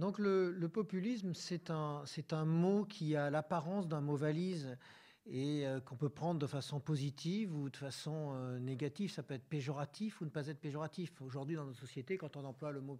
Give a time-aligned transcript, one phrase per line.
[0.00, 4.78] Donc le, populisme, c'est un, un mot qui a l'apparence d'un mot valise
[5.26, 9.10] et euh, qu'on peut prendre de façon positive ou de façon euh, négative.
[9.10, 11.12] Ça peut être péjoratif ou ne pas être péjoratif.
[11.20, 12.98] Aujourd'hui, dans notre société, quand on emploie le mot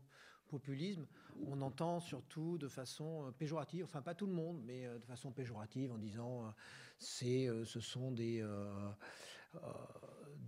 [0.49, 1.07] populisme,
[1.46, 5.32] on entend surtout de façon euh, péjorative, enfin pas tout le monde, mais de façon
[5.32, 6.53] péjorative en disant
[6.98, 8.45] ce sont des,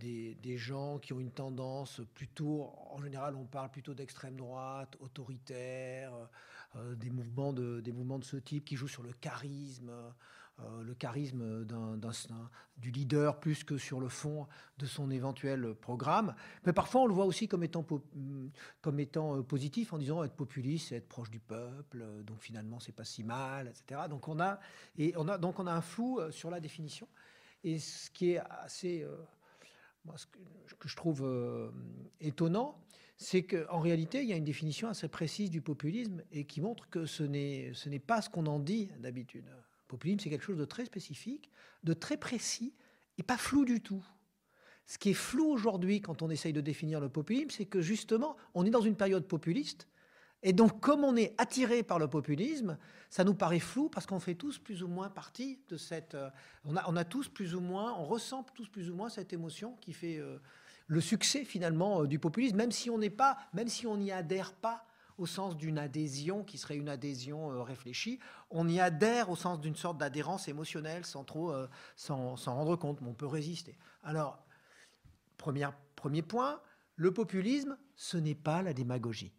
[0.03, 6.13] des, gens qui ont une tendance plutôt, en général on parle plutôt d'extrême droite, autoritaire,
[6.97, 9.93] des, mouvements de, des mouvements de ce type qui jouent sur le charisme.
[10.61, 11.67] Euh, le charisme
[12.77, 14.47] du leader plus que sur le fond
[14.79, 16.35] de son éventuel programme.
[16.67, 17.87] Mais parfois, on le voit aussi comme étant,
[18.83, 22.39] comme étant euh, positif en disant être populiste, c'est être proche du peuple, euh, donc
[22.41, 24.03] finalement, c'est pas si mal, etc.
[24.11, 24.61] Donc on a,
[24.99, 27.09] et on a, donc on a un flou sur la définition.
[27.65, 29.07] Et ce qui est assez.
[30.05, 31.25] Moi, ce que, je trouve
[32.21, 32.83] étonnant,
[33.17, 36.89] c'est qu'en réalité, il y a une définition assez précise du populisme et qui montre
[36.91, 39.45] que ce n'est pas ce qu'on en dit d'habitude
[39.93, 41.51] populisme, c'est quelque chose de très spécifique,
[41.85, 42.73] de très précis
[43.19, 44.03] et pas flou du tout.
[44.87, 48.37] Ce qui est flou aujourd'hui quand on essaye de définir le populisme, c'est que justement,
[48.55, 49.89] on est dans une période populiste.
[50.43, 52.77] Et donc, comme on est attiré par le populisme,
[53.11, 56.15] ça nous paraît flou parce qu'on fait tous plus ou moins partie de cette.
[56.15, 56.31] Euh,
[56.65, 59.93] on, a, tous plus ou moins, on ressent tous plus ou moins cette émotion qui
[59.93, 60.39] fait euh,
[60.89, 64.11] le succès finalement euh, du populisme, même si on n'est pas, même si on n'y
[64.11, 64.85] adhère pas
[65.17, 68.19] au sens d'une adhésion qui serait une adhésion réfléchie.
[68.51, 71.55] On y adhère au sens d'une sorte d'adhérence émotionnelle sans trop
[71.97, 73.77] s'en rendre compte, mais on peut résister.
[74.03, 74.43] Alors,
[75.37, 76.61] premier point,
[76.97, 79.33] le populisme, ce n'est pas la démagogie.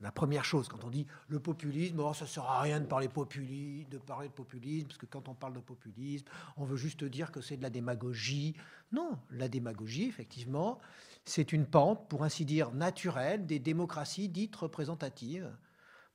[0.00, 2.86] La première chose, quand on dit le populisme, oh, ça ne sert à rien de
[2.86, 7.02] parler, de parler de populisme, parce que quand on parle de populisme, on veut juste
[7.02, 8.54] dire que c'est de la démagogie.
[8.92, 10.78] Non, la démagogie, effectivement,
[11.24, 15.50] c'est une pente, pour ainsi dire, naturelle des démocraties dites représentatives.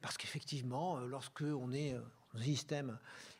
[0.01, 2.97] Parce qu'effectivement, euh, lorsque on est un système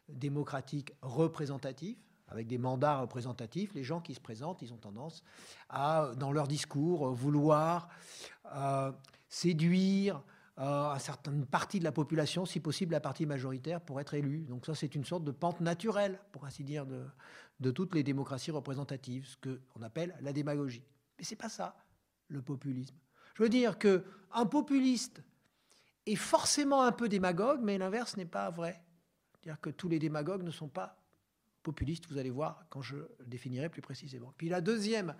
[0.10, 5.24] démocratique représentatif, avec des mandats représentatifs, les gens qui se présentent, ils ont tendance
[5.70, 7.90] à, dans leur discours, vouloir
[8.56, 8.92] euh,
[9.30, 10.22] séduire
[10.60, 10.96] euh,
[11.28, 14.46] une partie de la population, si possible la partie majoritaire, pour être élu.
[14.46, 18.52] Donc ça, c'est une sorte de pente naturelle, pour ainsi dire, de, toutes les démocraties
[18.52, 20.84] représentatives, ce qu'on appelle la démagogie.
[21.18, 21.76] Mais c'est pas ça,
[22.28, 22.96] le populisme.
[23.36, 25.24] Je veux dire qu'un populiste
[26.06, 28.84] est forcément un peu démagogue, mais l'inverse n'est pas vrai.
[29.34, 31.04] C'est-à-dire que tous les démagogues ne sont pas
[31.64, 34.34] populistes, vous allez voir quand je définirai plus précisément.
[34.38, 35.16] Puis la deuxième,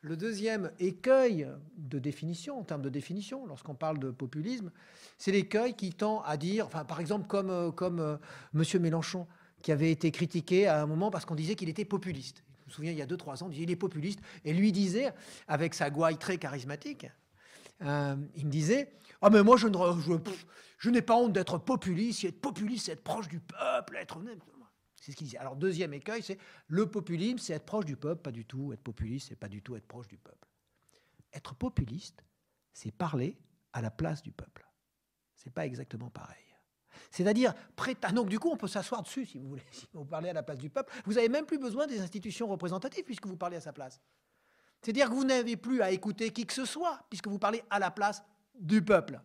[0.00, 4.70] le deuxième écueil de définition, en termes de définition, lorsqu'on parle de populisme,
[5.18, 8.16] c'est l'écueil qui tend à dire, par exemple, comme, euh, comme euh,
[8.54, 8.62] M.
[8.80, 9.26] Mélenchon,
[9.62, 12.44] qui avait été critiqué à un moment parce qu'on disait qu'il était populiste.
[12.66, 14.20] Je me souviens, il y a 2-3 ans, il disait il est populiste.
[14.44, 15.12] Et lui disait,
[15.48, 17.06] avec sa gouaille très charismatique,
[17.82, 18.92] euh, il me disait
[19.22, 19.68] Ah, mais moi, je,
[20.88, 22.24] n'ai pas honte d'être populiste.
[22.24, 24.18] Être populiste, c'est être proche du peuple, être.
[25.06, 25.38] C'est ce qu'il disait.
[25.38, 26.36] Alors, deuxième écueil, c'est
[26.66, 28.22] le populisme, c'est être proche du peuple.
[28.22, 28.72] Pas du tout.
[28.72, 30.48] Être populiste, c'est pas du tout être proche du peuple.
[31.32, 32.24] Être populiste,
[32.72, 33.38] c'est parler
[33.72, 34.66] à la place du peuple.
[35.36, 36.42] C'est pas exactement pareil.
[37.12, 37.54] C'est-à-dire,
[38.02, 40.32] ah, donc du coup, on peut s'asseoir dessus si vous voulez, si vous parlez à
[40.32, 40.92] la place du peuple.
[41.04, 44.00] Vous n'avez même plus besoin des institutions représentatives puisque vous parlez à sa place.
[44.82, 47.78] C'est-à-dire que vous n'avez plus à écouter qui que ce soit puisque vous parlez à
[47.78, 48.24] la place
[48.58, 49.20] du peuple.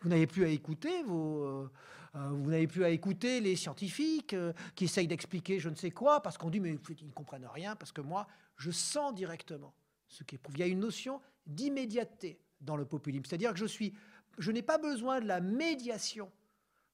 [0.00, 1.70] Vous n'avez plus à écouter vos, euh,
[2.14, 6.22] vous n'avez plus à écouter les scientifiques euh, qui essayent d'expliquer je ne sais quoi
[6.22, 8.26] parce qu'on dit mais ils ne comprennent rien parce que moi
[8.56, 9.74] je sens directement
[10.08, 10.56] ce qui prouve.
[10.56, 13.94] Il y a une notion d'immédiateté dans le populisme, c'est-à-dire que je suis,
[14.38, 16.30] je n'ai pas besoin de la médiation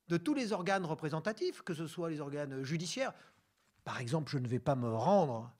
[0.08, 3.14] de tous les organes représentatifs, que ce soit les organes judiciaires.
[3.84, 5.54] Par exemple, je ne vais pas me rendre,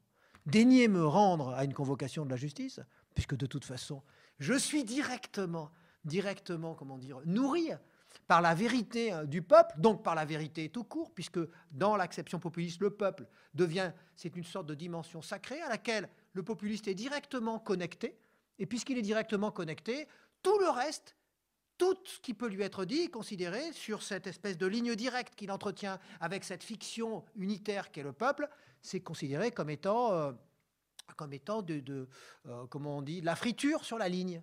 [0.47, 2.81] daigner me rendre à une convocation de la justice,
[3.14, 4.03] puisque de toute façon,
[4.38, 5.70] je suis directement,
[6.04, 7.70] directement, comment dire, nourri
[8.26, 12.38] par la vérité hein, du peuple, donc par la vérité tout court, puisque dans l'acception
[12.38, 16.94] populiste, le peuple devient, c'est une sorte de dimension sacrée à laquelle le populiste est
[16.94, 18.19] directement connecté,
[18.58, 20.08] et puisqu'il est directement connecté,
[20.43, 21.16] tout le reste
[21.78, 25.50] tout ce qui peut lui être dit, considéré sur cette espèce de ligne directe qu'il
[25.50, 28.49] entretient avec cette fiction unitaire qu'est le peuple,
[28.81, 30.32] c'est considéré comme étant, euh,
[31.17, 32.08] comme étant de,
[32.46, 34.43] euh, comment on dit, la friture sur la ligne.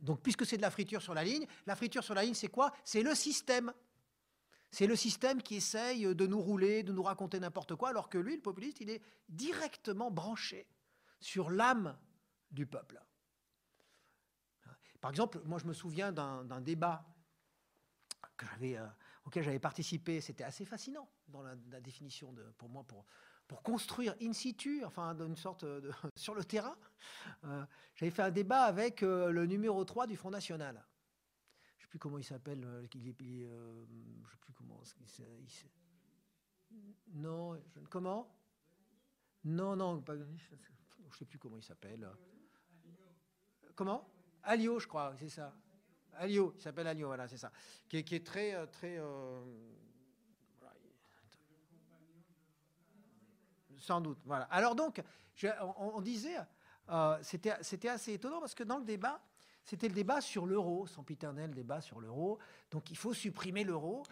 [0.00, 2.48] Donc, puisque c'est de la friture sur la ligne, la friture sur la ligne, c'est
[2.48, 2.72] quoi?
[2.84, 3.72] C'est le système.
[4.70, 8.18] C'est le système qui essaye de nous rouler, de nous raconter n'importe quoi, alors que
[8.18, 10.68] lui, le populiste, il est directement branché
[11.18, 11.98] sur l'âme
[12.50, 13.02] du peuple.
[15.00, 17.04] Par exemple, moi je me souviens d'un débat
[18.62, 18.88] euh,
[19.24, 23.04] auquel j'avais participé, c'était assez fascinant dans la, définition pour moi, pour,
[23.50, 26.76] pour construire in situ, enfin d'une sorte de, sur le terrain.
[27.42, 27.66] Euh,
[27.96, 30.80] j'avais fait un débat avec euh, le numéro 3 du Front National.
[31.78, 32.64] Je plus comment il s'appelle.
[32.84, 34.80] Je sais plus comment.
[37.12, 37.60] non,
[37.90, 38.32] comment?
[39.42, 42.08] Non, non, je sais plus comment il s'appelle.
[43.74, 44.08] Comment?
[44.44, 45.52] Alio, je crois, c'est ça.
[46.12, 47.50] Alio, il s'appelle Alio, voilà, c'est ça.
[47.88, 49.00] Qui est, très, très.
[53.80, 54.44] Sans doute, voilà.
[54.44, 55.02] Alors donc,
[55.76, 56.36] on, disait,
[56.90, 59.20] euh, c'était assez étonnant parce que dans le débat,
[59.64, 62.38] c'était le débat sur l'euro, sempiternel débat sur l'euro.
[62.70, 64.02] Donc il faut supprimer l'euro.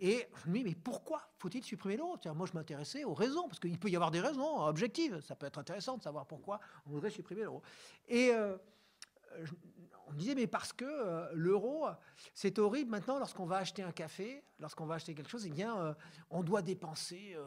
[0.00, 2.16] Et dis, mais pourquoi faut-il supprimer l'euro?
[2.34, 5.20] Moi, je m'intéressais aux raisons, parce qu'il peut y avoir des raisons objectives.
[5.20, 7.62] Ça peut être intéressant de savoir pourquoi on voudrait supprimer l'euro.
[8.06, 8.56] Et euh,
[10.08, 11.86] on disait, mais parce que euh, l'euro,
[12.34, 15.76] c'est horrible maintenant lorsqu'on va acheter un café, lorsqu'on va acheter quelque chose, eh bien,
[15.78, 15.94] euh,
[16.30, 17.44] on doit dépenser, euh,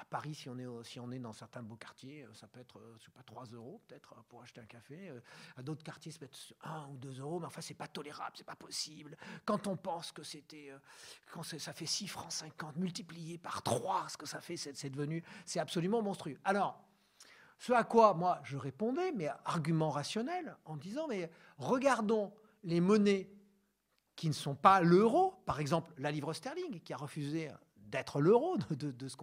[0.00, 2.80] à Paris, si on, est, si on est dans certains beaux quartiers, ça peut être,
[3.00, 5.12] je pas, 3 euros peut-être pour acheter un café.
[5.56, 8.36] à d'autres quartiers, ça peut être 1 ou 2 euros, mais enfin, c'est pas tolérable,
[8.36, 9.16] c'est pas possible.
[9.44, 10.72] Quand on pense que c'était,
[11.32, 15.22] quand ça fait 6 francs 50 multiplié par 3, ce que ça fait, c'est devenu,
[15.44, 16.38] c'est absolument monstrueux.
[16.44, 16.80] Alors,
[17.58, 23.30] ce à quoi moi je répondais, mais argument rationnel, en disant mais regardons les monnaies
[24.16, 28.56] qui ne sont pas l'euro, par exemple la livre sterling qui a refusé d'être l'euro,
[28.70, 29.16] de, ce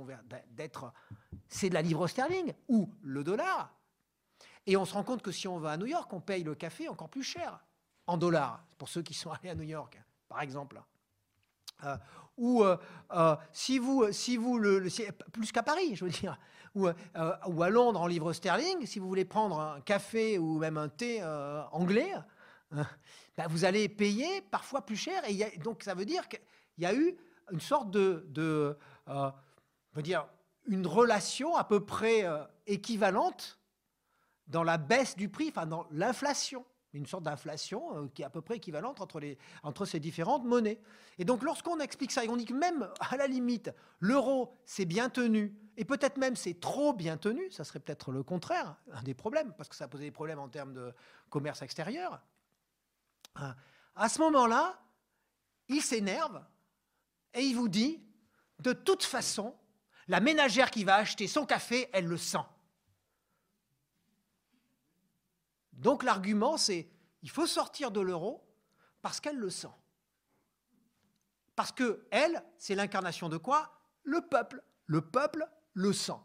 [0.51, 0.93] d'être,
[1.47, 3.73] c'est de la livre sterling ou le dollar.
[4.65, 6.55] Et on se rend compte que si on va à New York, on paye le
[6.55, 7.63] café encore plus cher
[8.07, 10.81] en dollars, pour ceux qui sont allés à New York, par exemple.
[11.83, 11.97] Euh,
[12.37, 12.77] ou euh,
[13.11, 14.87] euh, si vous, si vous le,
[15.31, 16.37] plus qu'à Paris, je veux dire,
[16.75, 20.77] ou, ou, à Londres en livre sterling, si vous voulez prendre un café ou même
[20.77, 21.23] un thé
[21.71, 22.11] anglais,
[22.71, 25.21] bah, vous allez payer parfois plus cher.
[25.27, 26.39] Et donc ça veut dire qu'il
[26.77, 27.17] y a eu
[27.51, 28.77] une sorte de, de
[29.93, 30.27] veut dire,
[30.65, 32.25] une relation à peu près
[32.67, 33.59] équivalente
[34.47, 38.29] dans la baisse du prix, enfin dans l'inflation une sorte d'inflation euh, qui est à
[38.29, 39.21] peu près équivalente entre,
[39.63, 40.79] entre ces différentes monnaies.
[41.17, 44.85] Et donc lorsqu'on explique ça et on dit que même à la limite, l'euro c'est
[44.85, 49.01] bien tenu, et peut-être même c'est trop bien tenu, ça serait peut-être le contraire, un
[49.01, 50.93] des problèmes, parce que ça posé des problèmes en termes de
[51.31, 52.21] commerce extérieur,
[53.33, 53.55] hein,
[53.95, 54.79] à ce moment-là,
[55.69, 56.45] il s'énerve
[57.33, 57.99] et il vous dit,
[58.59, 59.55] de toute façon,
[60.07, 62.45] la ménagère qui va acheter son café, elle le sent.
[65.73, 66.87] Donc l'argument, c'est
[67.23, 68.47] il faut sortir de l'euro
[69.01, 69.73] parce qu'elle le sent.
[71.55, 73.81] Parce que elle, c'est l'incarnation de quoi?
[74.03, 74.61] Le peuple.
[74.85, 76.19] Le peuple le sent.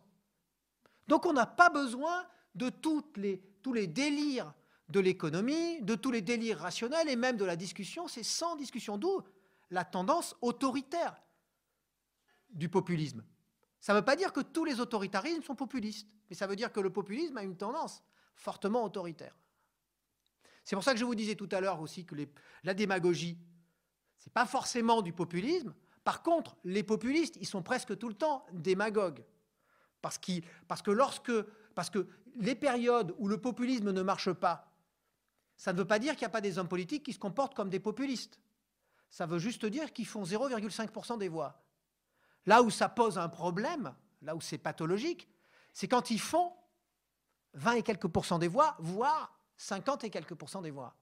[1.09, 2.73] Donc on n'a pas besoin de
[3.17, 4.53] les, tous les délires
[4.89, 8.09] de l'économie, de tous les délires rationnels et même de la discussion.
[8.09, 8.99] C'est sans discussion.
[8.99, 9.23] D'où
[9.71, 11.21] la tendance autoritaire
[12.51, 13.25] du populisme.
[13.81, 16.73] Ça ne veut pas dire que tous les autoritarismes sont populistes, mais ça veut dire
[16.73, 18.03] que le populisme a une tendance
[18.35, 19.37] fortement autoritaire.
[20.65, 22.17] C'est pour ça que je vous disais tout à l'heure aussi que
[22.65, 23.39] la démagogie,
[24.19, 25.75] ce n'est pas forcément du populisme.
[26.03, 29.25] Par contre, les populistes, ils sont presque tout le temps démagogues.
[30.69, 31.33] Parce, que lorsque,
[31.75, 32.07] parce que
[32.37, 34.73] les périodes où le populisme ne marche pas,
[35.57, 37.55] ça ne veut pas dire qu'il n'y a pas des hommes politiques qui se comportent
[37.55, 38.41] comme des populistes.
[39.11, 41.63] Ça veut juste dire qu'ils font 0,5% des voix.
[42.45, 45.29] Là où ça pose un problème, là où c'est pathologique,
[45.73, 46.53] c'est quand ils font
[47.55, 50.97] 20 et quelques pourcents des voix, voire 50 et quelques pourcents des voix.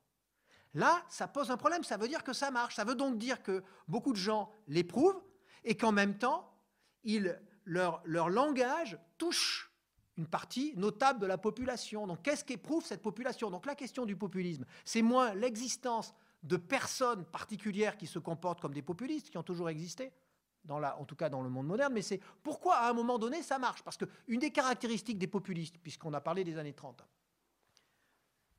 [0.74, 2.76] Là, ça pose un problème, ça veut dire que ça marche.
[2.76, 5.22] Ça veut donc dire que beaucoup de gens l'éprouvent
[5.62, 6.52] et qu'en même temps,
[7.64, 9.70] leur, leur langage touche
[10.16, 12.06] une partie notable de la population.
[12.06, 13.50] Donc qu'est-ce qu'éprouve cette population?
[13.50, 18.74] Donc la question du populisme, c'est moins l'existence de personnes particulières qui se comportent comme
[18.74, 20.12] des populistes, qui ont toujours existé,
[20.64, 23.18] dans la, en tout cas dans le monde moderne, mais c'est pourquoi à un moment
[23.18, 23.82] donné ça marche?
[23.82, 27.04] Parce qu'une des caractéristiques des populistes, puisqu'on a parlé des années 30,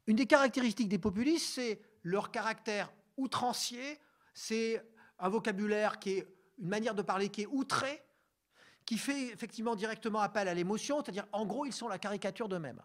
[0.07, 3.99] une des caractéristiques des populistes, c'est leur caractère outrancier,
[4.33, 4.85] c'est
[5.17, 6.27] un vocabulaire qui est
[6.59, 8.04] une manière de parler qui est outrée,
[8.85, 12.81] qui fait effectivement directement appel à l'émotion, c'est-à-dire en gros ils sont la caricature d'eux-mêmes.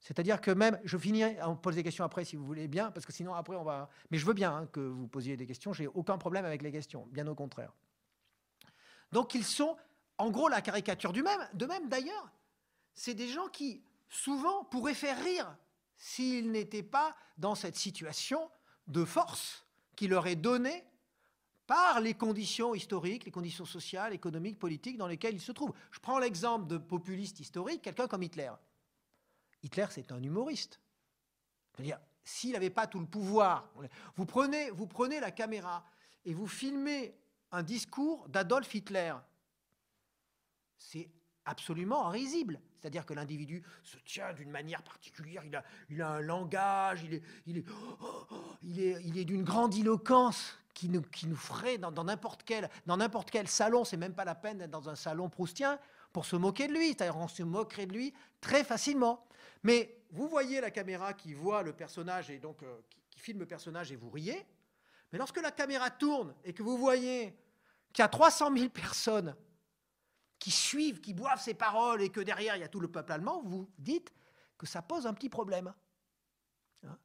[0.00, 3.06] C'est-à-dire que même, je finirai, on pose des questions après si vous voulez bien, parce
[3.06, 3.88] que sinon après on va...
[4.10, 6.70] Mais je veux bien hein, que vous posiez des questions, j'ai aucun problème avec les
[6.70, 7.72] questions, bien au contraire.
[9.12, 9.76] Donc ils sont
[10.18, 11.48] en gros la caricature du même.
[11.54, 12.30] De même d'ailleurs,
[12.94, 15.56] c'est des gens qui souvent pourraient faire rire
[15.96, 18.50] s'ils n'étaient pas dans cette situation
[18.86, 20.84] de force qui leur est donnée
[21.66, 25.72] par les conditions historiques, les conditions sociales, économiques, politiques dans lesquelles ils se trouvent.
[25.90, 28.52] Je prends l'exemple de populiste historique, quelqu'un comme Hitler.
[29.62, 30.80] Hitler, c'est un humoriste.
[31.72, 33.70] C'est-à-dire, s'il n'avait pas tout le pouvoir,
[34.16, 35.84] vous prenez, la caméra
[36.24, 37.14] et vous filmez
[37.50, 39.14] un discours d'Adolf Hitler.
[40.78, 41.08] C'est
[41.44, 42.60] absolument risible.
[42.78, 47.14] C'est-à-dire que l'individu se tient d'une manière particulière, il a, il a un langage, il
[47.14, 47.64] est, il est,
[48.62, 49.44] il est, il est d'une
[50.74, 54.96] qui nous, ferait dans n'importe quel, salon, c'est même pas la peine d'être dans un
[54.96, 55.78] salon proustien
[56.12, 56.88] pour se moquer de lui.
[56.88, 59.26] C'est-à-dire on se moquerait de lui très facilement.
[59.62, 63.38] Mais vous voyez la caméra qui voit le personnage et donc euh, qui, qui filme
[63.38, 64.44] le personnage et vous riez.
[65.12, 67.36] Mais lorsque la caméra tourne et que vous voyez
[67.92, 69.34] qu'il y a 300 000 personnes
[70.38, 73.12] qui suivent, qui boivent ces paroles et que derrière il y a tout le peuple
[73.12, 74.12] allemand, vous dites
[74.58, 75.72] que ça pose un petit problème.
[76.84, 76.98] Hein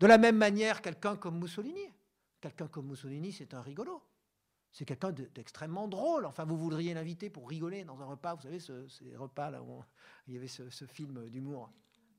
[0.00, 1.92] de la même manière, quelqu'un comme Mussolini,
[2.40, 4.02] quelqu'un comme Mussolini, c'est un rigolo.
[4.72, 6.26] C'est quelqu'un d'extrêmement drôle.
[6.26, 8.34] Enfin, vous voudriez l'inviter pour rigoler dans un repas.
[8.34, 9.82] Vous savez, ce, ces repas là où
[10.26, 11.70] il y avait ce, film d'humour.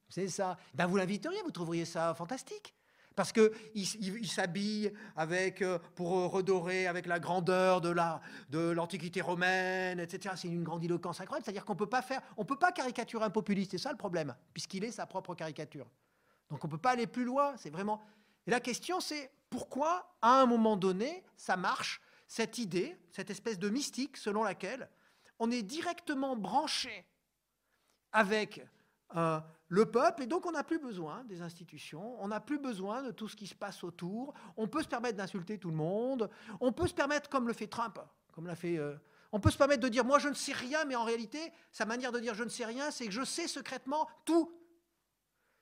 [0.09, 0.57] C'est ça.
[0.73, 2.73] Ben, vous l'inviteriez, vous trouveriez ça fantastique.
[3.15, 10.35] Parce qu'il il, s'habille avec, euh, pour redorer avec la grandeur de l'Antiquité romaine, etc.
[10.37, 11.43] C'est une grandiloquence incroyable.
[11.43, 13.71] C'est-à-dire qu'on peut pas peut pas caricaturer un populiste.
[13.71, 15.87] C'est ça le problème, puisqu'il est sa propre caricature.
[16.49, 17.55] Donc on ne peut pas aller plus loin.
[17.57, 18.01] C'est vraiment.
[18.47, 23.69] La question, c'est pourquoi, à un moment donné, ça marche, cette idée, cette espèce de
[23.69, 24.89] mystique selon laquelle
[25.39, 27.05] on est directement branché
[28.11, 28.61] avec
[29.15, 33.01] euh, le peuple, et donc on n'a plus besoin des institutions, on n'a plus besoin
[33.01, 36.29] de tout ce qui se passe autour, on peut se permettre d'insulter tout le monde,
[36.59, 37.99] on peut se permettre, comme le fait Trump,
[38.33, 38.77] comme l'a fait...
[38.77, 38.95] Euh,
[39.31, 41.85] on peut se permettre de dire, moi je ne sais rien, mais en réalité, sa
[41.85, 44.51] manière de dire je ne sais rien, c'est que je sais secrètement tout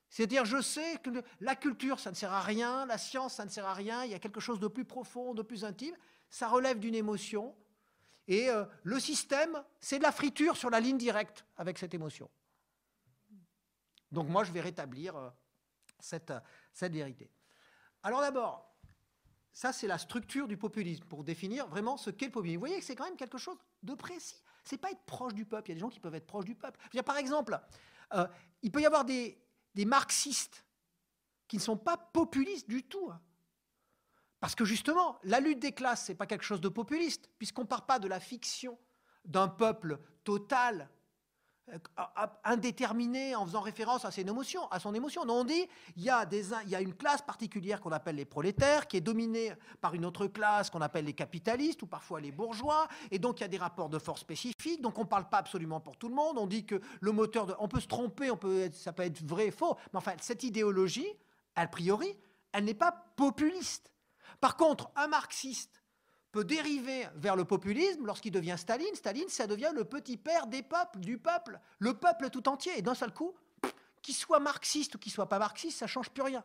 [0.10, 1.10] c'est-à-dire, je sais que
[1.42, 4.12] la culture, ça ne sert à rien, la science, ça ne sert à rien, il
[4.12, 5.96] y a quelque chose de plus profond, de plus intime,
[6.30, 7.56] ça relève d'une émotion.
[8.28, 12.30] Et euh, le système, c'est de la friture sur la ligne directe avec cette émotion.
[14.12, 15.30] Donc moi, je vais rétablir euh,
[16.00, 16.34] cette,
[16.74, 17.30] cette vérité.
[18.04, 18.74] Alors d'abord,
[19.52, 22.58] ça c'est la structure du populisme, pour définir vraiment ce qu'est le populisme.
[22.58, 24.42] Vous voyez que c'est quand même quelque chose de précis.
[24.64, 25.70] C'est pas être proche du peuple.
[25.70, 26.80] Il y a des gens qui peuvent être proches du peuple.
[27.04, 27.60] par exemple,
[28.14, 28.28] euh,
[28.62, 29.38] il peut y avoir des,
[29.76, 30.66] des marxistes
[31.48, 33.10] qui ne sont pas populistes du tout.
[33.12, 33.22] Hein.
[34.40, 37.64] Parce que justement, la lutte des classes, ce n'est pas quelque chose de populiste, puisqu'on
[37.64, 38.78] ne part pas de la fiction
[39.26, 40.90] d'un peuple total
[42.44, 45.26] indéterminé en faisant référence à, ses émotions, à son émotion.
[45.26, 48.16] Non, on dit il y, a des, il y a une classe particulière qu'on appelle
[48.16, 52.22] les prolétaires, qui est dominée par une autre classe qu'on appelle les capitalistes ou parfois
[52.22, 54.82] les bourgeois, et donc il y a des rapports de force spécifiques.
[54.82, 56.38] Donc on ne parle pas absolument pour tout le monde.
[56.38, 59.24] On dit que le moteur de, on peut se tromper, on peut ça peut être
[59.26, 61.08] vrai, faux, mais enfin cette idéologie,
[61.56, 62.18] a priori,
[62.54, 63.92] elle n'est pas populiste.
[64.40, 65.77] Par contre, un marxiste
[66.44, 68.96] dériver vers le populisme lorsqu'il devient Staline.
[68.96, 72.78] Staline, ça devient le petit père des peuples, du peuple, le peuple tout entier.
[72.78, 73.34] Et d'un seul coup,
[74.02, 76.44] qu'il soit marxiste ou qu'il soit pas marxiste, ça change plus rien.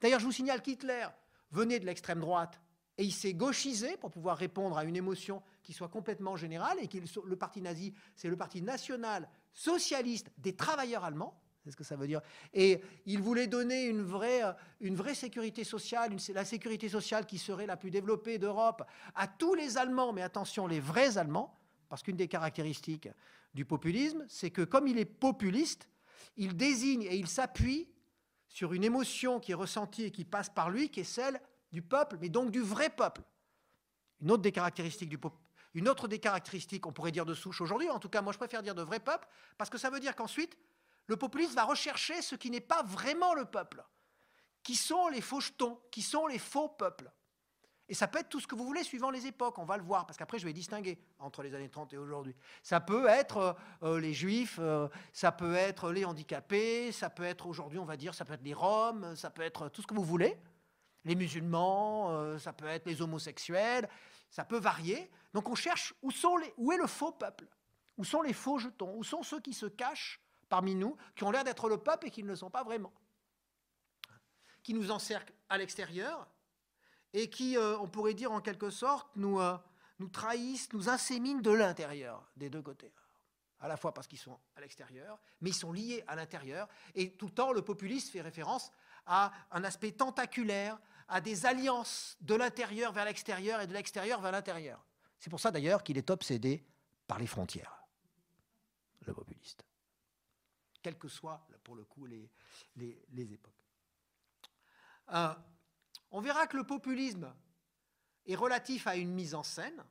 [0.00, 1.06] D'ailleurs, je vous signale qu'Hitler
[1.50, 2.60] venait de l'extrême droite
[2.98, 6.88] et il s'est gauchisé pour pouvoir répondre à une émotion qui soit complètement générale et
[6.88, 11.40] que le parti nazi, c'est le parti national socialiste des travailleurs allemands.
[11.64, 12.20] C'est ce que ça veut dire.
[12.52, 17.38] Et il voulait donner une vraie, euh, une vraie sécurité sociale, la sécurité sociale qui
[17.38, 18.82] serait la plus développée d'Europe,
[19.14, 23.08] à tous les Allemands, mais attention, les vrais Allemands, parce qu'une des caractéristiques
[23.54, 25.88] du populisme, c'est que comme il est populiste,
[26.36, 27.88] il désigne et il s'appuie
[28.46, 31.40] sur une émotion qui est ressentie et qui passe par lui, qui est celle
[31.72, 33.22] du peuple, mais donc du vrai peuple.
[34.20, 35.16] Une autre des caractéristiques
[35.72, 38.38] une autre des caractéristiques, on pourrait dire de souche aujourd'hui, en tout cas moi je
[38.38, 39.26] préfère dire de vrai peuple,
[39.58, 40.56] parce que ça veut dire qu'ensuite,
[41.06, 43.84] le populisme va rechercher ce qui n'est pas vraiment le peuple,
[44.62, 47.10] qui sont les faux jetons, qui sont les faux peuples.
[47.88, 49.82] Et ça peut être tout ce que vous voulez suivant les époques, on va le
[49.82, 52.34] voir, parce qu'après je vais distinguer entre les années 30 et aujourd'hui.
[52.62, 57.24] Ça peut être euh, euh, les juifs, euh, ça peut être les handicapés, ça peut
[57.24, 59.86] être aujourd'hui, on va dire, ça peut être les roms, ça peut être tout ce
[59.86, 60.38] que vous voulez,
[61.04, 63.86] les musulmans, ça peut être les homosexuels,
[64.30, 65.10] ça peut varier.
[65.34, 67.46] Donc on cherche où, sont les, où est le faux peuple,
[67.98, 71.30] où sont les faux jetons, où sont ceux qui se cachent parmi nous qui ont
[71.30, 72.92] l'air d'être le peuple et qui ne le sont pas vraiment,
[74.62, 76.28] qui nous encerclent à l'extérieur
[77.12, 79.56] et qui, euh, on pourrait dire en quelque sorte, nous, euh,
[80.00, 82.92] nous trahissent, nous inséminent de l'intérieur, des deux côtés.
[83.60, 86.68] À la fois parce qu'ils sont à l'extérieur, mais ils sont liés à l'intérieur.
[86.94, 88.70] Et tout le temps, le populiste fait référence
[89.06, 94.32] à un aspect tentaculaire, à des alliances de l'intérieur vers l'extérieur et de l'extérieur vers
[94.32, 94.84] l'intérieur.
[95.18, 96.66] C'est pour ça d'ailleurs qu'il est obsédé
[97.06, 97.86] par les frontières,
[99.06, 99.64] le populiste
[100.84, 102.30] quelles que soient, pour le coup, les,
[102.76, 103.64] les, époques.
[105.14, 105.34] Euh,
[106.10, 107.34] on verra que le populisme
[108.26, 109.82] est relatif à une mise en scène,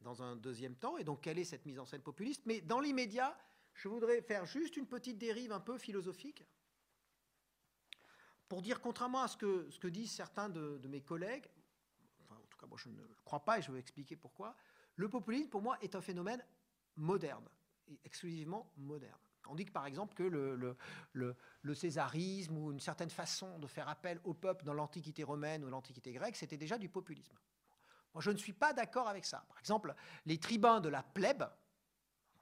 [0.00, 2.80] dans un deuxième temps, et donc quelle est cette mise en scène populiste Mais dans
[2.80, 3.38] l'immédiat,
[3.74, 6.44] je voudrais faire juste une petite dérive un peu philosophique,
[8.48, 11.48] pour dire, contrairement à ce que, ce que disent certains de, mes collègues,
[12.24, 14.56] enfin, en tout cas moi je ne le crois pas et je vais expliquer pourquoi,
[14.96, 16.44] le populisme pour moi est un phénomène
[16.96, 17.48] moderne,
[18.02, 19.20] exclusivement moderne.
[19.50, 24.20] On dit que par exemple que le, césarisme ou une certaine façon de faire appel
[24.22, 27.36] au peuple dans l'Antiquité romaine ou l'Antiquité grecque, c'était déjà du populisme.
[28.14, 29.44] Moi, je ne suis pas d'accord avec ça.
[29.48, 31.42] Par exemple, les tribuns de la plèbe,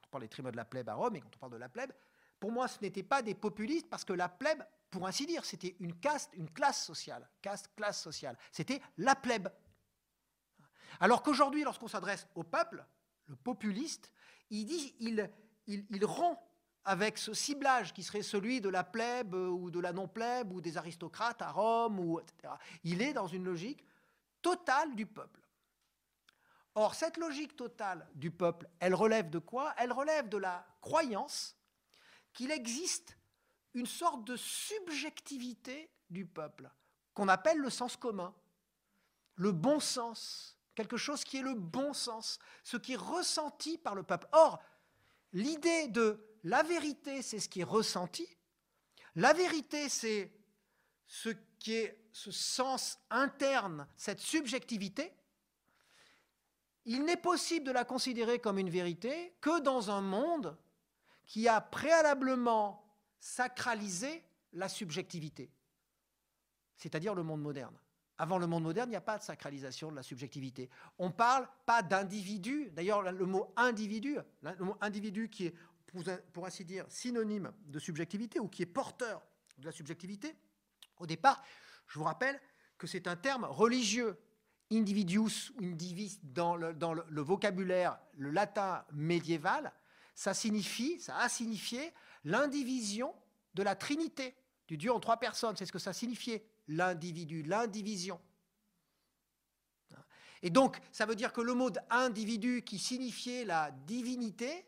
[0.05, 1.71] on parle des tribuns de la plèbe à Rome, et quand on parle de la
[1.71, 1.93] plèbe,
[2.39, 5.77] pour moi, ce n'était pas des populistes parce que la plèbe, pour ainsi dire, c'était
[5.81, 8.37] une caste, une classe sociale, caste, classe sociale.
[8.53, 9.49] C'était la plèbe.
[11.01, 12.85] Alors qu'aujourd'hui, lorsqu'on s'adresse au peuple,
[13.27, 14.13] le populiste,
[14.51, 15.31] il dit, il,
[15.67, 16.39] il, il rompt
[16.85, 20.77] avec ce ciblage qui serait celui de la plèbe ou de la non-plèbe ou des
[20.77, 22.55] aristocrates à Rome, ou, etc.
[22.85, 23.85] Il est dans une logique
[24.41, 25.41] totale du peuple.
[26.75, 29.75] Or, cette logique totale du peuple, elle relève de quoi?
[29.79, 31.57] Elle relève de la croyance
[32.33, 33.19] qu'il existe
[33.75, 36.71] une sorte de subjectivité du peuple,
[37.15, 38.35] qu'on appelle le sens commun,
[39.35, 43.97] le bon sens, quelque chose qui est le bon sens, ce qui est ressenti par
[43.97, 44.29] le peuple.
[44.33, 44.61] Or,
[45.33, 48.27] l'idée de la vérité, c'est ce qui est ressenti,
[49.17, 50.31] la vérité, c'est
[51.07, 55.13] ce qui est ce sens interne, cette subjectivité,
[56.85, 60.57] il n'est possible de la considérer comme une vérité que dans un monde
[61.27, 62.83] qui a préalablement
[63.21, 65.51] sacralisé la subjectivité,
[66.77, 67.79] c'est-à-dire le monde moderne.
[68.17, 70.71] Avant le monde moderne, il n'y a pas de sacralisation de la subjectivité.
[70.99, 72.71] On ne parle pas d'individu.
[72.73, 75.55] D'ailleurs, le mot individu, le mot individu qui est,
[76.33, 79.23] pour ainsi dire, synonyme de subjectivité ou qui est porteur
[79.59, 80.37] de la subjectivité,
[80.99, 81.43] au départ,
[81.87, 82.41] je vous rappelle
[82.77, 84.19] que c'est un terme religieux
[84.71, 85.75] individuus ou
[86.23, 86.77] dans, le,
[87.09, 89.73] le, vocabulaire, le latin médiéval,
[90.15, 91.93] ça signifie, ça a signifié
[92.25, 93.15] l'indivision
[93.55, 94.35] de la Trinité,
[94.67, 95.57] du Dieu en trois personnes.
[95.57, 98.21] C'est ce que ça signifiait, l'individu, l'indivision.
[100.43, 104.68] Et donc, ça veut dire que le mot d'individu qui signifiait la divinité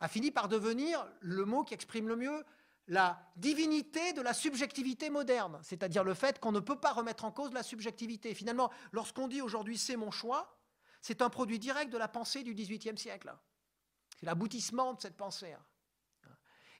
[0.00, 2.44] a fini par devenir le mot qui exprime le mieux
[2.88, 7.30] la divinité de la subjectivité moderne, c'est-à-dire le fait qu'on ne peut pas remettre en
[7.30, 8.34] cause la subjectivité.
[8.34, 10.58] Finalement, lorsqu'on dit aujourd'hui c'est mon choix,
[11.02, 13.34] c'est un produit direct de la pensée du XVIIIe siècle.
[14.18, 15.54] C'est l'aboutissement de cette pensée.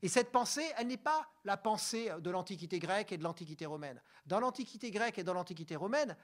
[0.01, 4.01] Et cette pensée, elle n'est pas la pensée de l'Antiquité grecque et de l'Antiquité romaine.
[4.27, 6.16] Dans l'Antiquité grecque et dans l'Antiquité romaine,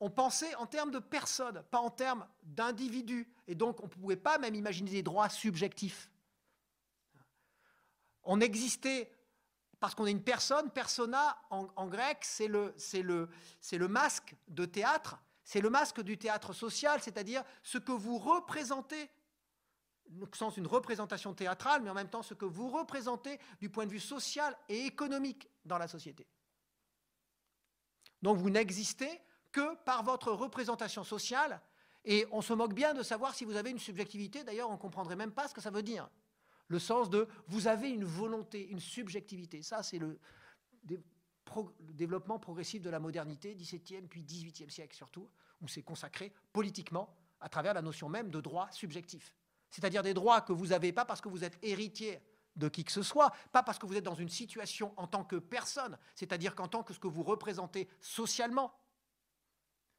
[0.00, 3.32] on pensait en termes de personnes, pas en termes d'individus.
[3.46, 6.10] Et donc, on ne pouvait pas même imaginer des droits subjectifs.
[8.24, 9.10] On existait
[9.82, 12.72] parce qu'on est une personne, persona en, grec, c'est le,
[13.88, 19.10] masque de théâtre, c'est le masque du théâtre social, c'est-à-dire ce que vous représentez
[20.20, 23.84] au sens d'une représentation théâtrale, mais en même temps ce que vous représentez du point
[23.84, 26.28] de vue social et économique dans la société.
[28.22, 31.60] Donc vous n'existez que par votre représentation sociale,
[32.04, 34.78] et on se moque bien de savoir si vous avez une subjectivité, d'ailleurs on ne
[34.78, 36.08] comprendrait même pas ce que ça veut dire
[36.72, 39.62] le sens de vous avez une volonté, une subjectivité.
[39.62, 40.18] Ça, c'est le,
[41.80, 45.28] développement progressif de la modernité, 17e puis 18e siècle surtout,
[45.60, 49.34] où c'est consacré politiquement à travers la notion même de droit subjectif.
[49.70, 52.20] C'est-à-dire des droits que vous n'avez pas parce que vous êtes héritier
[52.56, 55.24] de qui que ce soit, pas parce que vous êtes dans une situation en tant
[55.24, 58.72] que personne, c'est-à-dire qu'en tant que ce que vous représentez socialement,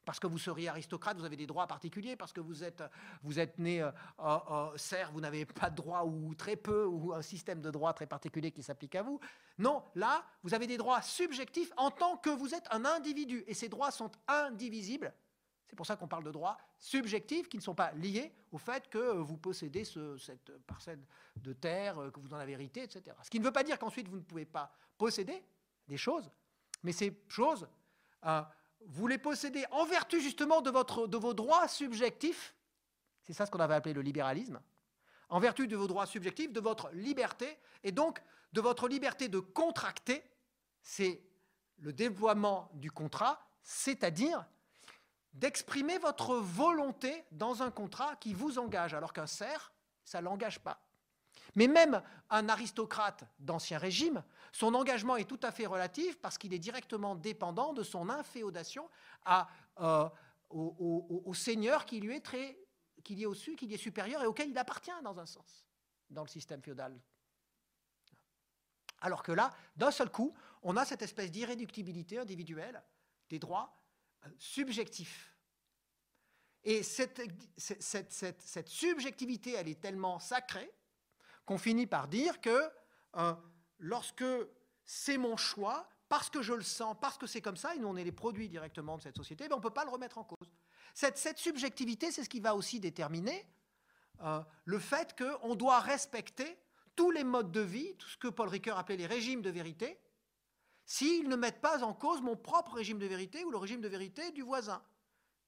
[0.06, 2.16] parce que vous seriez aristocrate, vous avez des droits particuliers.
[2.16, 2.84] Parce que vous êtes,
[3.24, 7.14] vous êtes né euh, euh, serf, vous n'avez pas de droits ou très peu, ou
[7.14, 9.20] un système de droits très particulier qui s'applique à vous.
[9.58, 13.44] Non, là, vous avez des droits subjectifs en tant que vous êtes un individu.
[13.48, 15.14] Et ces droits sont indivisibles.
[15.68, 18.88] C'est pour ça qu'on parle de droits subjectifs qui ne sont pas liés au fait
[18.90, 21.04] que vous possédez cette parcelle
[21.38, 23.16] de terre, que vous en avez hérité, etc.
[23.24, 25.44] Ce qui ne veut pas dire qu'ensuite vous ne pouvez pas posséder
[25.88, 26.30] des choses,
[26.84, 27.68] mais ces choses.
[28.26, 28.42] Euh,
[28.88, 32.56] vous les possédez en vertu justement de, vos droits subjectifs,
[33.24, 34.62] c'est ça ce qu'on avait appelé le libéralisme,
[35.30, 39.40] en vertu de vos droits subjectifs, de votre liberté, et donc de votre liberté de
[39.40, 40.24] contracter,
[40.82, 41.24] c'est
[41.80, 44.46] le déploiement du contrat, c'est-à-dire
[45.34, 49.72] d'exprimer votre volonté dans un contrat qui vous engage, alors qu'un serf,
[50.04, 50.83] ça ne l'engage pas.
[51.56, 56.54] Mais même un aristocrate d'ancien régime, son engagement est tout à fait relatif parce qu'il
[56.54, 58.90] est directement dépendant de son inféodation
[59.80, 60.10] euh,
[60.50, 62.58] au, seigneur qui lui est très,
[63.04, 65.66] qui est au-dessus, qui est supérieur et auquel il appartient dans un sens,
[66.10, 67.00] dans le système féodal.
[69.02, 72.82] Alors que là, d'un seul coup, on a cette espèce d'irréductibilité individuelle
[73.30, 73.78] des droits
[74.26, 75.34] euh, subjectifs.
[76.64, 77.20] Et cette,
[78.68, 80.72] subjectivité, elle est tellement sacrée
[81.46, 82.70] qu'on finit par dire que
[83.16, 83.34] euh,
[83.80, 84.26] lorsque
[84.86, 87.88] c'est mon choix, parce que je le sens, parce que c'est comme ça, et nous
[87.88, 90.18] on est les produits directement de cette société, ben on ne peut pas le remettre
[90.18, 90.52] en cause.
[90.94, 93.48] Cette, subjectivité, c'est ce qui va aussi déterminer
[94.22, 96.58] euh, le fait qu'on doit respecter
[96.96, 100.00] tous les modes de vie, tout ce que Paul Ricoeur appelait les régimes de vérité,
[100.86, 103.88] s'ils ne mettent pas en cause mon propre régime de vérité ou le régime de
[103.88, 104.84] vérité du voisin.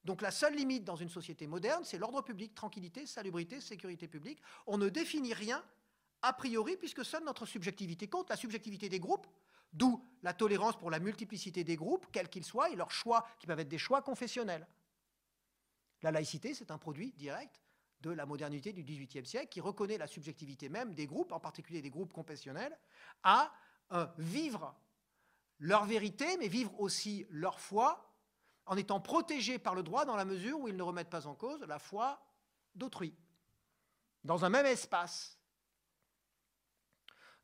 [0.04, 4.40] Donc la seule limite dans une société moderne, c'est l'ordre public, tranquillité, salubrité, sécurité publique.
[4.66, 5.64] On ne définit rien
[6.22, 9.26] a priori puisque seule notre subjectivité compte, la subjectivité des groupes,
[9.72, 13.46] d'où la tolérance pour la multiplicité des groupes, quels qu'ils soient, et leurs choix qui
[13.46, 14.66] peuvent être des choix confessionnels.
[16.02, 17.62] La laïcité, c'est un produit direct
[18.00, 21.82] de la modernité du XVIIIe siècle qui reconnaît la subjectivité même des groupes, en particulier
[21.82, 22.76] des groupes confessionnels,
[23.22, 23.52] à
[23.92, 24.74] euh, vivre
[25.58, 28.14] leur vérité, mais vivre aussi leur foi,
[28.66, 31.34] en étant protégés par le droit dans la mesure où ils ne remettent pas en
[31.34, 32.20] cause la foi
[32.74, 33.14] d'autrui,
[34.24, 35.38] dans un même espace.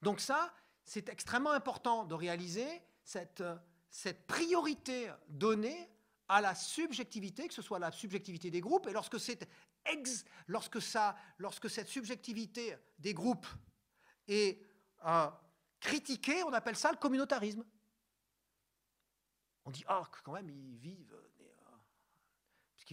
[0.03, 0.53] Donc ça,
[0.85, 2.69] c'est extrêmement important de réaliser
[3.05, 3.43] cette,
[3.89, 5.89] cette priorité donnée
[6.29, 9.17] à la subjectivité, que ce soit la subjectivité des groupes, et lorsque,
[10.49, 13.47] lorsque, ça, lorsque cette subjectivité des groupes
[14.27, 14.61] est
[15.05, 15.29] euh,
[15.79, 17.65] critiquée, on appelle ça le communautarisme.
[19.65, 21.15] On dit, ah, quand même, ils vivent.
[21.15, 21.43] Euh,
[22.77, 22.91] parce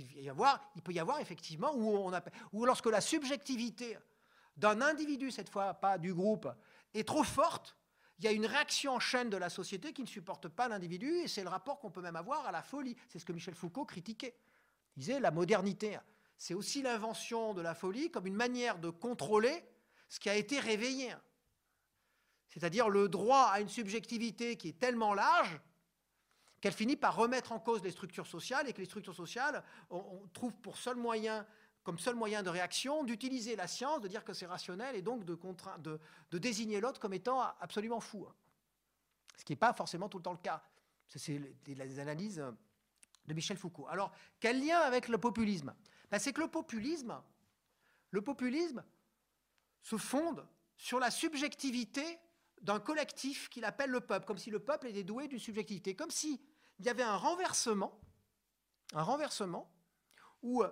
[0.75, 3.97] il peut y avoir effectivement, où lorsque la subjectivité
[4.55, 6.47] d'un individu, cette fois pas du groupe,
[6.93, 7.75] est trop forte,
[8.19, 11.09] il y a une réaction en chaîne de la société qui ne supporte pas l'individu,
[11.19, 12.97] et c'est le rapport qu'on peut même avoir à la folie.
[13.07, 14.35] C'est ce que Michel Foucault critiquait.
[14.97, 15.97] Il disait la modernité,
[16.37, 19.63] c'est aussi l'invention de la folie comme une manière de contrôler
[20.09, 21.13] ce qui a été réveillé.
[22.49, 25.59] C'est-à-dire le droit à une subjectivité qui est tellement large
[26.59, 30.27] qu'elle finit par remettre en cause les structures sociales et que les structures sociales, on,
[30.33, 31.45] trouve pour seul moyen,
[31.89, 35.25] comme seul moyen de réaction d'utiliser la science, de dire que c'est rationnel et donc
[35.25, 35.35] de,
[35.79, 35.99] de,
[36.29, 38.27] de désigner l'autre comme étant absolument fou.
[39.35, 40.61] Ce qui n'est pas forcément tout le temps le cas.
[41.07, 42.45] C'est les analyses
[43.25, 43.87] de Michel Foucault.
[43.87, 45.73] Alors, quel lien avec le populisme?
[46.11, 47.19] Ben, C'est que le populisme,
[48.11, 48.83] le populisme
[49.81, 50.47] se fonde
[50.77, 52.19] sur la subjectivité
[52.61, 56.11] d'un collectif qu'il appelle le peuple, comme si le peuple était doué d'une subjectivité, comme
[56.11, 56.39] si
[56.77, 57.99] il y avait un renversement,
[58.93, 59.73] un renversement
[60.43, 60.69] où euh,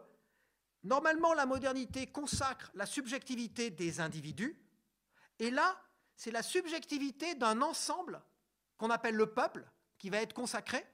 [0.87, 4.59] normalement la modernité consacre la subjectivité des individus,
[5.39, 5.79] et là,
[6.15, 8.21] c'est la subjectivité d'un ensemble
[8.77, 9.69] qu'on appelle le peuple
[9.99, 10.85] qui va être consacré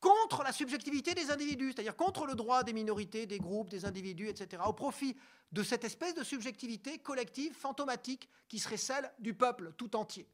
[0.00, 4.28] contre la subjectivité des individus, c'est-à-dire contre le droit des minorités, des groupes, des individus,
[4.28, 5.16] etc., au profit
[5.50, 10.28] de cette espèce de subjectivité collective, fantomatique, qui serait celle du peuple tout entier.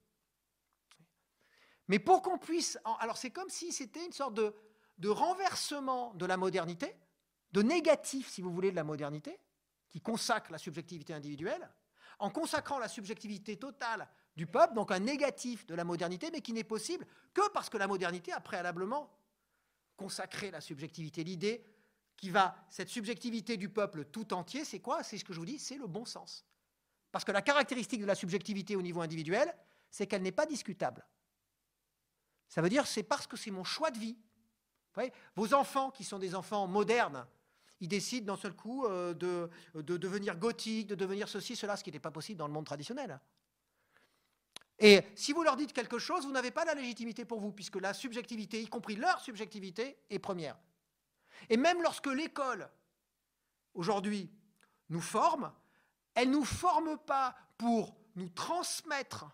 [1.89, 2.79] Mais pour qu'on puisse...
[2.99, 4.55] Alors c'est comme si c'était une sorte de,
[4.99, 6.95] de renversement de la modernité,
[7.55, 9.39] de négatif, si vous voulez, de la modernité,
[9.89, 11.71] qui consacre la subjectivité individuelle,
[12.19, 16.53] en consacrant la subjectivité totale du peuple, donc un négatif de la modernité, mais qui
[16.53, 19.09] n'est possible que parce que la modernité a préalablement
[19.97, 21.23] consacré la subjectivité.
[21.23, 21.65] L'idée
[22.17, 25.05] qui va, cette subjectivité du peuple tout entier, c'est quoi?
[25.05, 26.45] C'est ce que je vous dis, c'est le bon sens.
[27.13, 29.55] Parce que la caractéristique de la subjectivité au niveau individuel,
[29.93, 31.07] c'est qu'elle n'est pas discutable.
[32.49, 34.19] Ça veut dire c'est parce que c'est mon choix de vie.
[35.37, 37.25] vos enfants qui sont des enfants modernes,
[37.85, 41.85] ils décident d'un seul coup euh, de, de, devenir gothique, de devenir ceci, cela, ce
[41.85, 43.21] qui n'était pas possible dans le monde traditionnel.
[44.79, 47.77] Et si vous leur dites quelque chose, vous n'avez pas la légitimité pour vous, puisque
[47.77, 50.57] la subjectivité, y compris leur subjectivité, est première.
[51.51, 52.71] Et même lorsque l'école,
[53.75, 54.31] aujourd'hui,
[54.89, 55.53] nous forme,
[56.15, 59.27] elle ne nous forme pas pour nous transmettre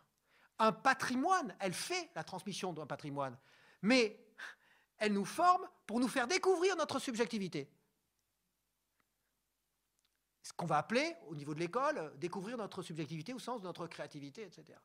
[0.59, 3.39] un patrimoine, elle fait la transmission d'un patrimoine,
[3.83, 4.27] mais
[4.99, 7.71] elle nous forme pour nous faire découvrir notre subjectivité.
[10.43, 13.87] Ce qu'on va appeler, au niveau de l'école, découvrir notre subjectivité au sens de notre
[13.87, 14.79] créativité, etc.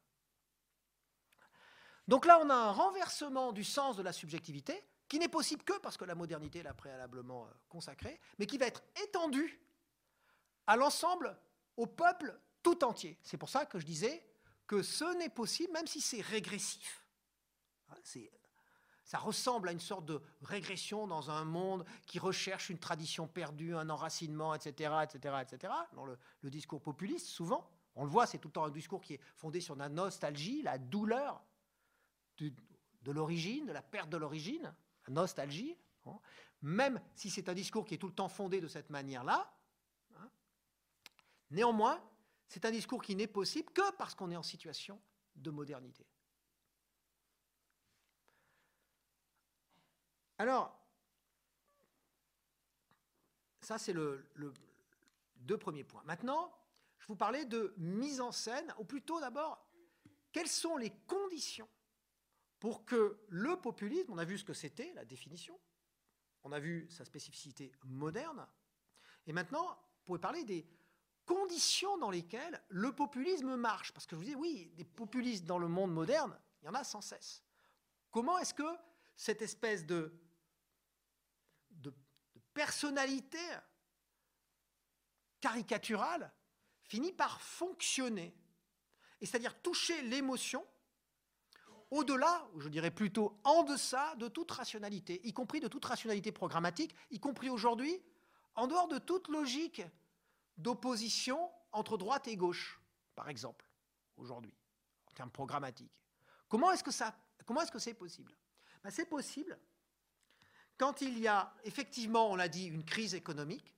[2.07, 5.77] Donc là, on a un renversement du sens de la subjectivité qui n'est possible que
[5.79, 9.59] parce que la modernité l'a préalablement euh, consacré, mais qui va être étendu
[10.67, 11.37] à l'ensemble,
[11.77, 13.17] au peuple tout entier.
[13.23, 14.25] C'est pour ça que je disais
[14.67, 17.03] que ce n'est possible, même si c'est régressif.
[17.89, 17.97] Hein,
[19.05, 23.75] ça ressemble à une sorte de régression dans un monde qui recherche une tradition perdue,
[23.75, 25.73] un enracinement, etc., etc., etc.
[25.93, 26.17] Dans le,
[26.49, 29.61] discours populiste, souvent, on le voit, c'est tout le temps un discours qui est fondé
[29.61, 31.43] sur la nostalgie, la douleur
[32.39, 34.73] de l'origine, de la perte de l'origine
[35.07, 36.19] nostalgie, hein,
[36.63, 39.53] même si c'est un discours qui est tout le temps fondé de cette manière-là,
[40.17, 40.29] hein,
[41.51, 42.01] néanmoins,
[42.47, 44.99] c'est un discours qui n'est possible que parce qu'on est en situation
[45.35, 46.07] de modernité.
[50.37, 50.77] Alors,
[53.61, 54.25] ça c'est le,
[55.37, 56.03] deux premiers points.
[56.05, 56.53] Maintenant,
[56.99, 59.65] je vous parlais de mise en scène, ou plutôt d'abord,
[60.31, 61.69] quelles sont les conditions
[62.59, 65.59] pour que le populisme, on a vu ce que c'était, la définition,
[66.43, 68.47] on a vu sa spécificité moderne,
[69.27, 70.67] et maintenant, on pourrait parler des
[71.25, 73.91] conditions dans lesquelles le populisme marche.
[73.91, 76.75] Parce que je vous dis, oui, des populistes dans le monde moderne, il y en
[76.75, 77.43] a sans cesse.
[78.11, 78.77] Comment est-ce que
[79.15, 80.13] cette espèce de,
[82.55, 83.37] personnalité
[85.41, 86.33] caricaturale
[86.81, 88.35] finit par fonctionner
[89.21, 90.65] Et c'est-à-dire toucher l'émotion
[91.91, 96.31] au-delà, ou je dirais plutôt en deçà de toute rationalité, y compris de toute rationalité
[96.31, 98.01] programmatique, y compris aujourd'hui,
[98.55, 99.83] en dehors de toute logique
[100.57, 102.81] d'opposition entre droite et gauche,
[103.13, 103.65] par exemple,
[104.17, 104.55] aujourd'hui,
[105.07, 105.93] en termes programmatiques.
[106.47, 106.91] Comment est-ce que
[107.45, 108.35] comment est-ce que c'est possible?
[108.83, 109.59] Ben, C'est possible
[110.77, 113.75] quand il y a effectivement, on l'a dit, une crise économique.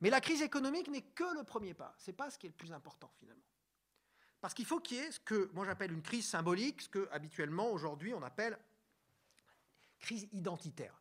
[0.00, 1.94] Mais la crise économique n'est que le premier pas.
[1.98, 3.44] Ce n'est pas ce qui est le plus important finalement.
[4.40, 7.08] Parce qu'il faut qu'il y ait ce que moi j'appelle une crise symbolique, ce que
[7.12, 8.58] habituellement aujourd'hui on appelle
[9.98, 10.98] crise identitaire.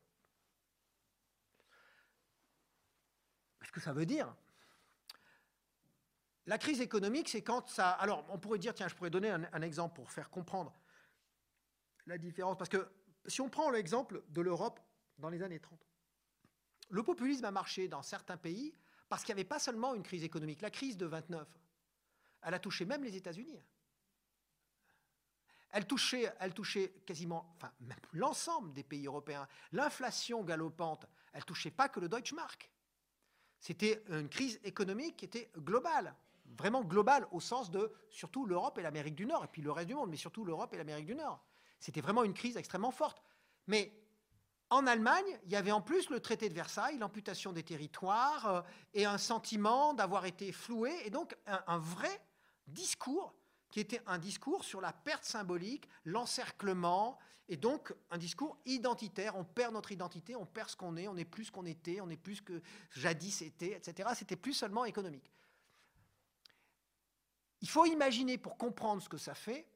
[3.66, 4.36] Ce que ça veut dire?
[6.48, 7.92] La crise économique, c'est quand ça.
[7.92, 10.74] Alors, on pourrait dire, tiens, je pourrais donner un, exemple pour faire comprendre
[12.08, 12.58] la différence.
[12.58, 12.90] Parce que
[13.30, 14.80] si on prend l'exemple de l'Europe
[15.18, 15.80] dans les années 30,
[16.90, 18.74] le populisme a marché dans certains pays
[19.08, 20.62] parce qu'il n'y avait pas seulement une crise économique.
[20.62, 21.48] La crise de 29,
[22.44, 23.60] elle a touché même les États-Unis.
[25.72, 27.72] Elle touchait, elle touchait quasiment, enfin,
[28.14, 29.48] l'ensemble des pays européens.
[29.72, 32.72] L'inflation galopante, elle touchait pas que le Deutschmark.
[33.60, 36.16] C'était une crise économique qui était globale,
[36.58, 39.88] vraiment globale au sens de surtout l'Europe et l'Amérique du Nord, et puis le reste
[39.88, 41.46] du monde, mais surtout l'Europe et l'Amérique du Nord.
[41.80, 43.22] C'était vraiment une crise extrêmement forte.
[43.68, 43.94] Mais
[44.70, 48.62] en Allemagne, il y avait en plus le traité de Versailles, l'amputation des territoires euh,
[48.94, 52.22] et un sentiment d'avoir été floué, et donc un vrai
[52.68, 53.34] discours
[53.70, 59.36] qui était un discours sur la perte symbolique, l'encerclement, et donc un discours identitaire.
[59.36, 62.02] On perd notre identité, on perd ce qu'on est, on n'est plus ce qu'on était,
[62.02, 62.62] on n'est plus ce que
[62.92, 64.10] jadis était, etc.
[64.16, 65.32] C'était plus seulement économique.
[67.62, 69.68] Il faut imaginer, pour comprendre ce que ça fait,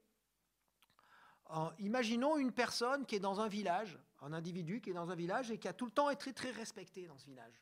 [1.80, 5.52] imaginons une personne qui est dans un village, un individu qui est dans un village
[5.52, 7.62] et qui a tout le temps été très, très respecté dans ce village,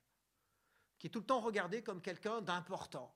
[1.00, 3.14] qui est tout le temps regardé comme quelqu'un d'important.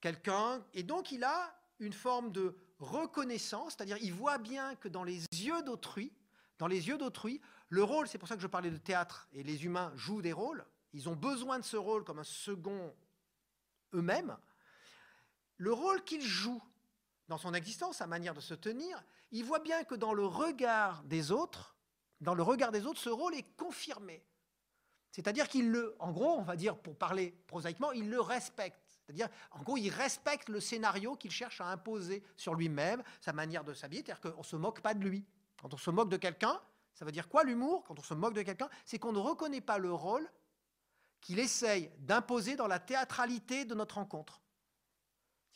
[0.00, 5.04] Quelqu'un, et donc il a une forme de reconnaissance, c'est-à-dire il voit bien que dans
[5.04, 6.12] les yeux d'autrui,
[6.58, 9.42] dans les yeux d'autrui, le rôle, c'est pour ça que je parlais de théâtre, et
[9.42, 12.94] les humains jouent des rôles, ils ont besoin de ce rôle comme un second
[13.94, 14.36] eux-mêmes,
[15.56, 16.62] le rôle qu'ils jouent
[17.28, 21.02] dans son existence, sa manière de se tenir, il voit bien que dans le regard
[21.04, 21.76] des autres,
[22.20, 24.24] dans le regard des autres, ce rôle est confirmé.
[25.10, 28.98] C'est-à-dire qu'il le, en gros, on va dire, pour parler prosaïquement, il le respecte.
[29.04, 33.64] C'est-à-dire, en gros, il respecte le scénario qu'il cherche à imposer sur lui-même, sa manière
[33.64, 35.24] de s'habiller, c'est-à-dire qu'on ne se moque pas de lui.
[35.60, 36.60] Quand on se moque de quelqu'un,
[36.94, 37.84] ça veut dire quoi l'humour?
[37.84, 40.28] Quand on se moque de quelqu'un, c'est qu'on ne reconnaît pas le rôle
[41.20, 44.40] qu'il essaye d'imposer dans la théâtralité de notre rencontre.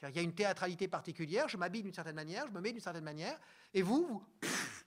[0.09, 2.81] Il y a une théâtralité particulière, je m'habille d'une certaine manière, je me mets d'une
[2.81, 3.38] certaine manière,
[3.73, 4.27] et vous, vous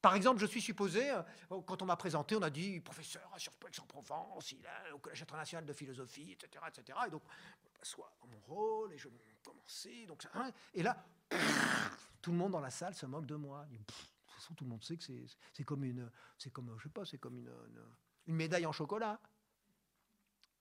[0.00, 1.22] par exemple, je suis supposé, euh,
[1.66, 4.54] quand on m'a présenté, on a dit professeur à Sciences Po Aix-en-Provence,
[4.92, 6.64] au Collège international de philosophie, etc.
[6.68, 6.98] etc.
[7.06, 7.22] Et donc,
[7.82, 9.08] soit mon rôle, et je
[9.42, 10.06] commençais.
[10.06, 11.04] Donc, hein, et là,
[12.22, 13.66] tout le monde dans la salle se moque de moi.
[13.70, 15.04] de toute façon, tout le monde sait que
[15.52, 17.52] c'est comme une, c'est comme, je sais pas, c'est comme une,
[18.26, 19.20] une, médaille en chocolat.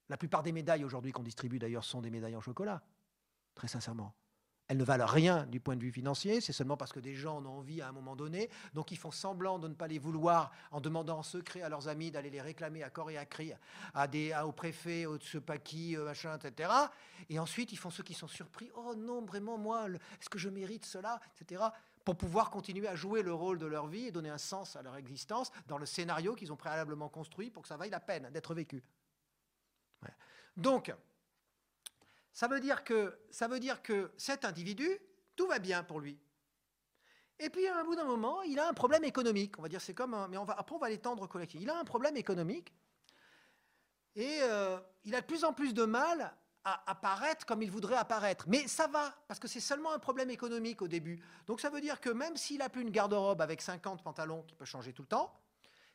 [0.09, 2.83] La plupart des médailles aujourd'hui qu'on distribue d'ailleurs sont des médailles en chocolat,
[3.55, 4.13] très sincèrement.
[4.67, 7.37] Elles ne valent rien du point de vue financier, c'est seulement parce que des gens
[7.37, 9.99] en ont envie à un moment donné, donc ils font semblant de ne pas les
[9.99, 13.25] vouloir en demandant en secret à leurs amis d'aller les réclamer à corps et à
[13.25, 13.51] cri
[13.93, 15.17] à des, au préfet, au
[15.63, 16.71] qui, euh, machin, etc.
[17.29, 18.71] Et ensuite, ils font ceux qui sont surpris.
[18.75, 21.61] Oh non, vraiment, moi, est-ce que je mérite cela, etc.
[22.05, 24.81] Pour pouvoir continuer à jouer le rôle de leur vie et donner un sens à
[24.81, 28.29] leur existence dans le scénario qu'ils ont préalablement construit pour que ça vaille la peine
[28.31, 28.81] d'être vécu.
[30.57, 30.93] Donc,
[32.31, 34.89] ça veut dire que, cet individu,
[35.35, 36.19] tout va bien pour lui.
[37.39, 39.57] Et puis, à un bout d'un moment, il a un problème économique.
[39.59, 41.61] On va dire, c'est comme mais après, on va l'étendre collectif.
[41.61, 42.73] Il a un problème économique
[44.15, 47.95] et euh, il a de plus en plus de mal à apparaître comme il voudrait
[47.95, 48.45] apparaître.
[48.47, 51.21] Mais ça va, parce que c'est seulement un problème économique au début.
[51.47, 54.55] Donc ça veut dire que même s'il a plus une garde-robe avec 50 pantalons qui
[54.55, 55.33] peut changer tout le temps,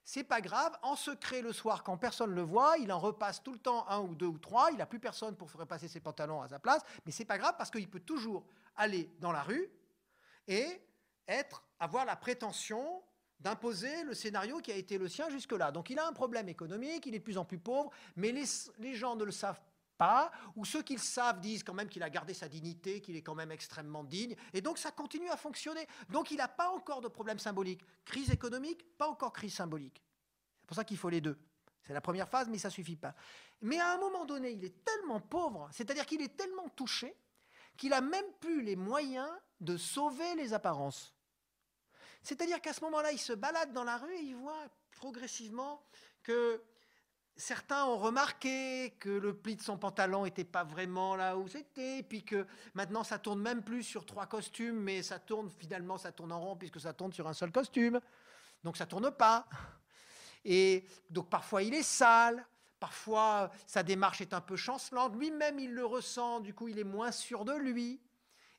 [0.08, 3.42] c'est pas grave, en secret le soir, quand personne ne le voit, il en repasse
[3.42, 5.86] tout le temps un ou deux ou trois, il n'a plus personne pour faire repasser
[5.86, 8.42] ses pantalons à sa place, mais c'est pas grave parce qu'il peut toujours
[8.74, 9.68] aller dans la rue
[10.46, 10.64] et
[11.28, 13.02] être, avoir la prétention
[13.38, 15.72] d'imposer le scénario qui a été le sien jusque-là.
[15.72, 18.44] Donc il a un problème économique, il est de plus en plus pauvre, mais les,
[18.78, 19.60] les gens ne le savent
[19.98, 23.16] pas, ou ceux qui le savent disent quand même qu'il a gardé sa dignité, qu'il
[23.16, 25.86] est quand même extrêmement digne, et donc ça continue à fonctionner.
[26.08, 27.84] Donc il n'a pas encore de problème symbolique.
[28.04, 30.02] Crise économique, pas encore crise symbolique.
[30.60, 31.38] C'est pour ça qu'il faut les deux.
[31.82, 33.14] C'est la première phase, mais ça suffit pas.
[33.60, 37.16] Mais à un moment donné, il est tellement pauvre, c'est-à-dire qu'il est tellement touché,
[37.76, 39.30] qu'il a même plus les moyens
[39.60, 41.14] de sauver les apparences.
[42.22, 45.82] C'est-à-dire qu'à ce moment-là, il se balade dans la rue et il voit progressivement
[46.22, 46.62] que
[47.38, 52.02] certains ont remarqué que le pli de son pantalon n'était pas vraiment là où c'était,
[52.02, 56.10] puis que maintenant ça tourne même plus sur trois costumes, mais ça tourne finalement, ça
[56.10, 58.00] tourne en rond puisque ça tourne sur un seul costume.
[58.64, 59.48] Donc ça tourne pas.
[60.44, 62.44] Et donc parfois il est sale,
[62.80, 66.84] parfois sa démarche est un peu chancelante, lui-même il le ressent, du coup il est
[66.84, 68.02] moins sûr de lui.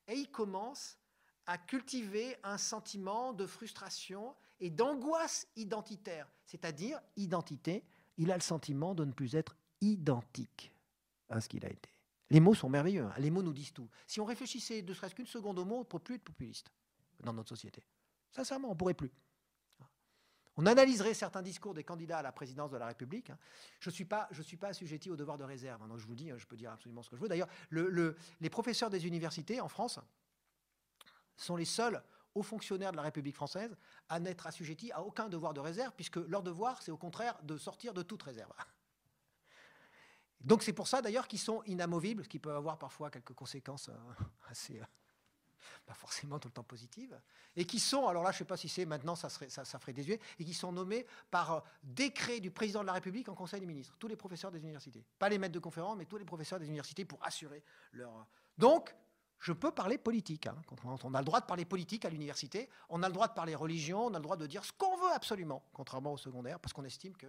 [0.07, 0.97] Et il commence
[1.45, 7.83] à cultiver un sentiment de frustration et d'angoisse identitaire, c'est-à-dire identité
[8.19, 10.71] il a le sentiment de ne plus être identique
[11.29, 11.89] à ce qu'il a été.
[12.29, 13.13] Les mots sont merveilleux, hein.
[13.17, 13.89] les mots nous disent tout.
[14.05, 16.71] Si on réfléchissait ne serait-ce qu'une seconde au mot, on ne pourrait plus être populiste
[17.21, 17.81] dans notre société.
[18.29, 19.11] Sincèrement, on ne pourrait plus.
[20.57, 23.29] On analyserait certains discours des candidats à la présidence de la République.
[23.29, 23.37] Hein.
[23.79, 24.27] Je ne suis, pas,
[24.63, 25.81] assujetti au devoir de réserve.
[25.81, 25.89] Hein.
[25.97, 27.29] je vous dis, je peux dire absolument ce que je veux.
[27.29, 29.99] D'ailleurs, les professeurs des universités en France
[31.37, 32.03] sont les seuls
[32.35, 33.75] aux fonctionnaires de la République française
[34.07, 37.57] à n'être assujettis à aucun devoir de réserve, puisque leur devoir, c'est au contraire de
[37.57, 38.51] sortir de toute réserve.
[40.41, 43.89] Donc c'est pour ça d'ailleurs qu'ils sont inamovibles, ce qui peut avoir parfois quelques conséquences
[43.89, 44.81] euh, assez,
[45.85, 47.19] pas forcément tout le temps positives,
[47.57, 49.65] et qui sont, alors là je ne sais pas si c'est maintenant, ça, serait, ça,
[49.65, 53.27] ça ferait désuet, et qui sont nommés par euh, décret du président de la République
[53.27, 55.03] en Conseil des ministres, tous les professeurs des universités.
[55.17, 57.61] Pas les maîtres de conférences, mais tous les professeurs des universités pour assurer
[57.91, 58.25] leur...
[58.57, 58.95] Donc
[59.39, 60.47] je peux parler politique.
[60.47, 60.55] Hein.
[61.03, 63.55] On a le droit de parler politique à l'université, on a le droit de parler
[63.55, 66.73] religion, on a le droit de dire ce qu'on veut absolument, contrairement au secondaire, parce
[66.73, 67.27] qu'on estime que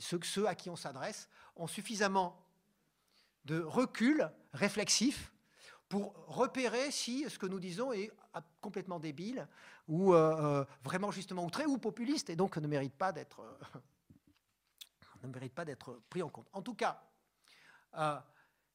[0.00, 2.42] ceux, à qui on s'adresse ont suffisamment
[3.44, 5.32] de recul réflexif
[5.88, 8.10] pour repérer si ce que nous disons est
[8.60, 9.46] complètement débile
[9.86, 13.78] ou euh, euh, vraiment justement outré ou populiste et donc ne mérite pas d'être euh,
[15.22, 16.48] ne mérite pas d'être pris en compte.
[16.52, 17.02] En tout cas,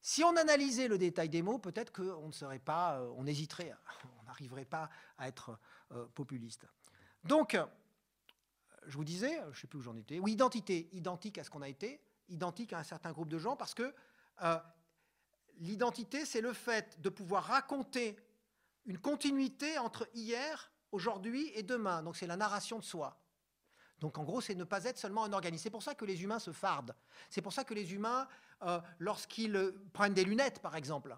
[0.02, 3.72] si on analysait le détail des mots, peut-être qu'on ne serait pas, euh, on hésiterait,
[4.20, 5.58] on n'arriverait pas à être
[5.92, 6.66] euh, populiste.
[7.24, 7.56] Donc,
[8.86, 11.50] je vous disais, je ne sais plus où j'en étais, oui, identité, identique à ce
[11.50, 13.94] qu'on a été, identique à un certain groupe de gens, parce que
[14.42, 14.58] euh,
[15.58, 18.16] l'identité, c'est le fait de pouvoir raconter
[18.86, 22.02] une continuité entre hier, aujourd'hui et demain.
[22.02, 23.21] Donc c'est la narration de soi.
[24.02, 25.62] Donc en gros, c'est ne pas être seulement un organisme.
[25.62, 26.92] C'est pour ça que les humains se fardent.
[27.30, 28.26] C'est pour ça que les humains,
[28.62, 31.16] euh, lorsqu'ils euh, prennent des lunettes, par exemple,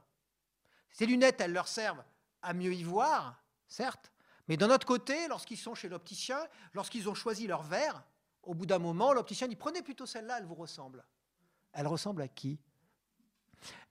[0.93, 2.05] ces lunettes, elles leur servent
[2.43, 4.13] à mieux y voir, certes,
[4.49, 6.39] mais d'un autre côté, lorsqu'ils sont chez l'opticien,
[6.75, 8.05] lorsqu'ils ont choisi leur verre,
[8.43, 11.07] au bout d'un moment, l'opticien dit prenez plutôt celle-là, elle vous ressemble.
[11.73, 12.61] Elle ressemble à qui?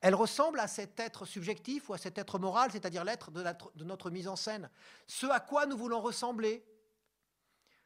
[0.01, 4.11] Elle ressemble à cet être subjectif ou à cet être moral, c'est-à-dire l'être de notre
[4.11, 4.69] mise en scène.
[5.07, 6.63] Ce à quoi nous voulons ressembler.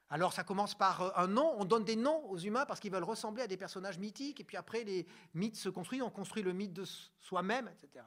[0.10, 2.91] Alors ça commence par euh, un nom, on donne des noms aux humains parce qu'ils
[2.91, 6.43] veulent ressembler à des personnages mythiques, et puis après les mythes se construisent, on construit
[6.43, 6.86] le mythe de
[7.20, 8.06] soi-même, etc.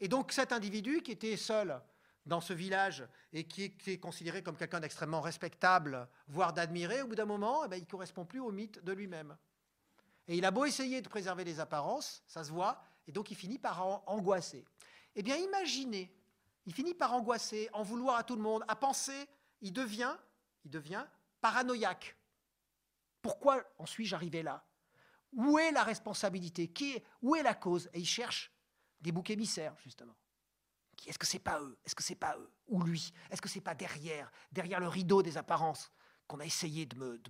[0.00, 1.80] Et donc cet individu qui était seul
[2.26, 7.14] dans ce village et qui est, considéré comme quelqu'un d'extrêmement respectable, voire d'admirer, au bout
[7.14, 9.36] d'un moment, eh ben, il ne correspond plus au mythe de lui-même.
[10.28, 13.36] Et il a beau essayer de préserver les apparences, ça se voit, et donc il
[13.36, 14.64] finit par angoisser.
[15.14, 16.14] Eh bien imaginez,
[16.64, 19.28] il finit par angoisser, en vouloir à tout le monde, à penser,
[19.60, 20.14] il devient
[20.64, 21.04] il devient
[21.40, 22.16] paranoïaque.
[23.20, 24.64] Pourquoi en suis-je arrivé là?
[25.32, 26.68] Où est la responsabilité?
[26.68, 27.88] Qui Où est la cause?
[27.92, 28.52] Et il cherche
[29.00, 30.16] des boucs émissaires, justement.
[31.06, 31.78] Est-ce que c'est pas eux?
[31.84, 32.52] Est-ce que c'est pas eux?
[32.68, 33.12] Ou lui?
[33.30, 35.90] Est-ce que c'est pas derrière, derrière le rideau des apparences,
[36.26, 37.20] qu'on a essayé de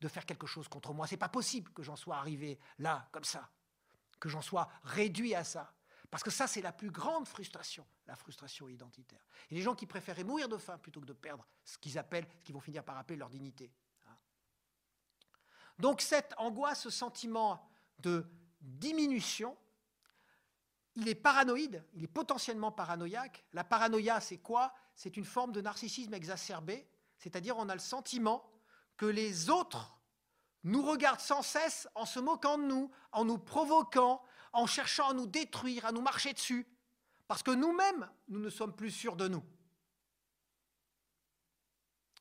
[0.00, 1.06] de faire quelque chose contre moi?
[1.06, 3.50] C'est pas possible que j'en sois arrivé là, comme ça,
[4.18, 5.72] que j'en sois réduit à ça.
[6.12, 9.24] Parce que ça, c'est la plus grande frustration, la frustration identitaire.
[9.50, 12.26] Et les gens qui préféraient mourir de faim plutôt que de perdre ce qu'ils appellent,
[12.38, 13.72] ce qu'ils vont finir par appeler leur dignité.
[14.06, 14.14] Hein.
[15.78, 17.66] Donc cette angoisse, ce sentiment
[18.00, 18.26] de
[18.60, 19.56] diminution,
[20.96, 23.42] il est paranoïde, il est potentiellement paranoïaque.
[23.54, 24.74] La paranoïa, c'est quoi?
[24.94, 28.52] C'est une forme de narcissisme exacerbé, c'est-à-dire on a le sentiment
[28.98, 29.96] que les autres
[30.64, 34.22] nous regardent sans cesse en se moquant de nous, en nous provoquant,
[34.52, 36.66] en cherchant à nous détruire, à nous marcher dessus,
[37.26, 39.42] parce que nous-mêmes, nous ne sommes plus sûrs de nous.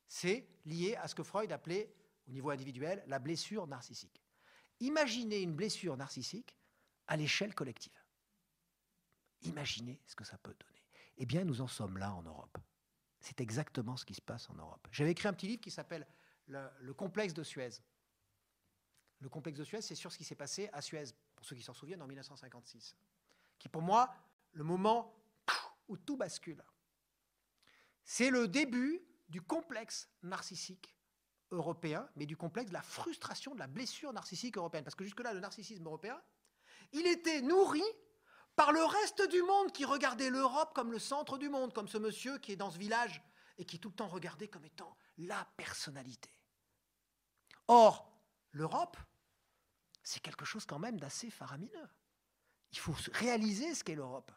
[0.08, 1.94] C'est lié à ce que Freud appelait,
[2.28, 4.22] au niveau individuel, la blessure narcissique.
[4.80, 6.56] Imaginez une blessure narcissique
[7.08, 7.98] à l'échelle collective.
[9.44, 10.84] Imaginez ce que ça peut donner.
[11.18, 12.58] Eh bien, nous en sommes là en Europe.
[13.20, 14.88] C'est exactement ce qui se passe en Europe.
[14.92, 16.08] J'avais écrit un petit livre qui s'appelle
[16.48, 17.70] le, le, complexe de Suez.
[19.20, 21.06] Le complexe de Suez, c'est sur ce qui s'est passé à Suez
[21.42, 22.96] pour ceux qui s'en souviennent, en 1956,
[23.58, 24.14] qui pour moi,
[24.52, 25.12] le moment
[25.88, 26.64] où tout bascule.
[28.04, 30.96] C'est le début du complexe narcissique
[31.50, 34.84] européen, mais du complexe de la frustration, de la blessure narcissique européenne.
[34.84, 36.22] Parce que jusque-là, le narcissisme européen,
[36.92, 37.82] il était nourri
[38.56, 41.98] par le reste du monde qui regardait l'Europe comme le centre du monde, comme ce
[41.98, 43.20] monsieur qui est dans ce village
[43.58, 46.30] et qui tout le temps regardé comme étant la personnalité.
[47.68, 48.16] Or,
[48.52, 48.98] l'Europe,
[50.04, 51.90] c'est quelque chose quand même d'assez faramineux.
[52.72, 54.32] Il faut réaliser ce qu'est l'Europe.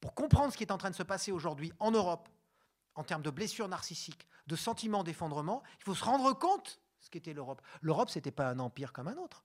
[0.00, 2.28] Pour comprendre ce qui est en train de se passer aujourd'hui en Europe,
[2.94, 7.32] en termes de blessures narcissiques, de sentiments d'effondrement, il faut se rendre compte ce qu'était
[7.32, 7.62] l'Europe.
[7.80, 9.44] L'Europe, ce n'était pas un empire comme un autre.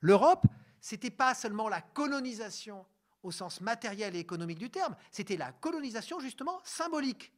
[0.00, 0.46] L'Europe,
[0.80, 2.86] ce n'était pas seulement la colonisation
[3.22, 7.32] au sens matériel et économique du terme, c'était la colonisation justement symbolique.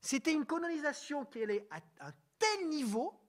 [0.00, 3.20] C'était une colonisation qui allait à un tel niveau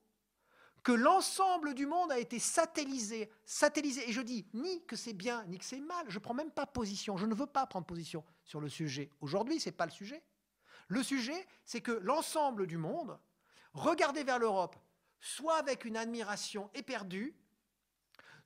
[0.88, 4.08] que l'ensemble du monde a été satellisé, satellisé.
[4.08, 6.06] Et je dis ni que c'est bien, ni que c'est mal.
[6.08, 7.18] Je ne prends même pas position.
[7.18, 9.10] Je ne veux pas prendre position sur le sujet.
[9.20, 10.24] Aujourd'hui, ce n'est pas le sujet.
[10.86, 13.18] Le sujet, c'est que l'ensemble du monde
[13.74, 14.76] regardait vers l'Europe,
[15.20, 17.36] soit avec une admiration éperdue,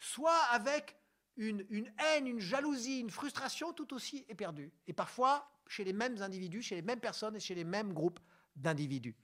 [0.01, 0.97] soit avec
[1.37, 4.73] une, une, haine, une jalousie, une frustration tout aussi éperdue.
[4.89, 8.19] Et parfois chez les mêmes individus, chez les mêmes personnes et chez les mêmes groupes
[8.57, 9.15] d'individus.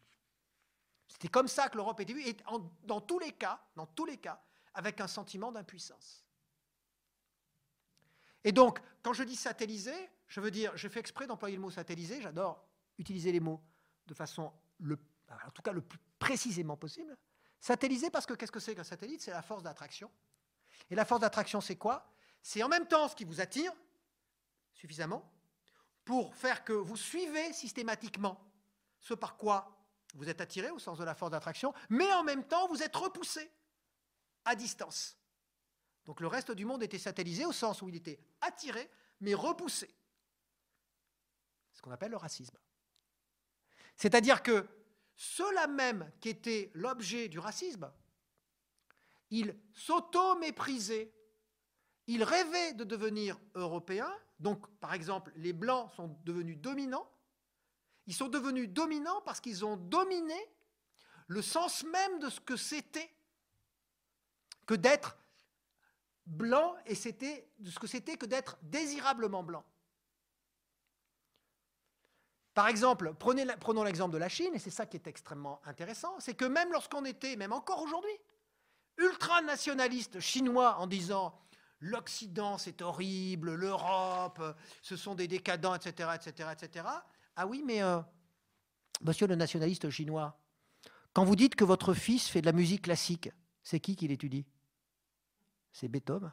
[1.08, 2.36] C'était comme ça que l'Europe était vue, et
[2.84, 4.40] dans tous les cas, dans tous les cas,
[4.74, 6.24] avec un sentiment d'impuissance.
[8.44, 11.70] Et donc, quand je dis satelliser, je veux dire, je fais exprès d'employer le mot
[11.70, 12.64] satelliser, j'adore
[12.98, 13.62] utiliser les mots
[14.06, 14.98] de façon, le,
[15.28, 17.16] en tout cas le plus précisément possible.
[17.60, 19.20] Satelliser parce que qu'est-ce que c'est qu'un satellite?
[19.20, 20.10] C'est la force d'attraction.
[20.90, 22.10] Et la force d'attraction, c'est quoi?
[22.42, 23.72] C'est en même temps ce qui vous attire
[24.74, 25.32] suffisamment
[26.04, 28.40] pour faire que vous suivez systématiquement
[29.00, 29.77] ce par quoi
[30.14, 32.96] vous êtes attiré au sens de la force d'attraction, mais en même temps, vous êtes
[32.96, 33.50] repoussé
[34.44, 35.18] à distance.
[36.06, 38.90] Donc le reste du monde était satellisé au sens où il était attiré,
[39.20, 39.94] mais repoussé.
[41.72, 42.56] Ce qu'on appelle le racisme.
[43.94, 44.66] C'est-à-dire que
[45.16, 47.92] ceux-là même qui étaient l'objet du racisme,
[49.30, 51.12] ils s'auto-méprisaient,
[52.06, 57.10] ils rêvaient de devenir européens, donc par exemple les Blancs sont devenus dominants,
[58.08, 60.34] ils sont devenus dominants parce qu'ils ont dominé
[61.28, 63.14] le sens même de ce que c'était
[64.66, 65.18] que d'être
[66.24, 69.64] blanc et c'était de ce que c'était que d'être désirablement blanc.
[72.54, 76.34] Par exemple, prenons l'exemple de la Chine, et c'est ça qui est extrêmement intéressant, c'est
[76.34, 78.18] que même lorsqu'on était, même encore aujourd'hui,
[78.96, 81.38] ultranationaliste chinois en disant
[81.80, 84.42] l'Occident c'est horrible, l'Europe,
[84.82, 86.86] ce sont des décadents, etc., etc., etc.,
[87.40, 88.00] ah oui, mais euh,
[89.00, 90.36] monsieur le nationaliste chinois,
[91.12, 93.30] quand vous dites que votre fils fait de la musique classique,
[93.62, 94.44] c'est qui qui l'étudie?
[95.70, 96.32] C'est Beethoven.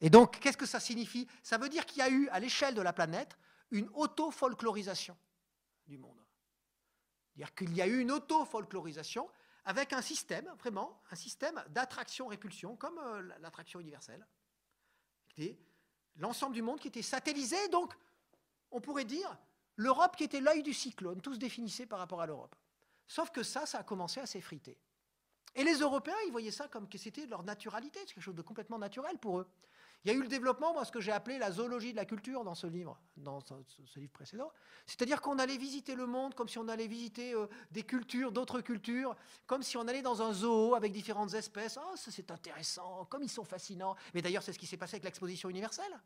[0.00, 1.28] Et donc, qu'est-ce que ça signifie?
[1.42, 3.36] Ça veut dire qu'il y a eu, à l'échelle de la planète,
[3.70, 5.18] une auto-folklorisation
[5.86, 6.24] du monde.
[7.28, 9.28] C'est-à-dire qu'il y a eu une auto-folklorisation
[9.66, 14.26] avec un système, vraiment, un système d'attraction-répulsion, comme euh, l'attraction universelle.
[16.16, 17.94] L'ensemble du monde qui était satellisé, donc
[18.74, 19.38] on pourrait dire,
[19.76, 22.54] l'Europe qui était l'œil du cyclone, tout se définissait par rapport à l'Europe.
[23.06, 24.78] Sauf que ça, ça a commencé à s'effriter.
[25.54, 28.42] Et les Européens, ils voyaient ça comme que c'était leur naturalité, c'est quelque chose de
[28.42, 29.46] complètement naturel pour eux.
[30.04, 32.04] Il y a eu le développement, moi, ce que j'ai appelé la zoologie de la
[32.04, 33.54] culture dans ce livre, dans ce,
[33.98, 34.50] livre précédent.
[34.84, 38.60] C'est-à-dire qu'on allait visiter le monde comme si on allait visiter euh, des cultures, d'autres
[38.60, 39.16] cultures,
[39.46, 41.78] comme si on allait dans un zoo avec différentes espèces.
[41.80, 43.96] Oh, c'est intéressant, comme ils sont fascinants.
[44.12, 45.98] Mais d'ailleurs, c'est ce qui s'est passé avec l'exposition universelle.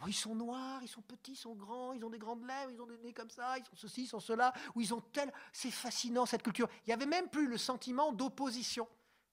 [0.00, 2.70] Oh, ils sont noirs, ils sont petits, ils sont grands, ils ont des grandes lèvres,
[2.70, 5.00] ils ont des nez comme ça, ils sont ceci, ils sont cela, ou ils ont
[5.00, 5.32] tel.
[5.52, 6.68] C'est fascinant cette culture.
[6.86, 8.86] Il n'y avait même plus le sentiment d'opposition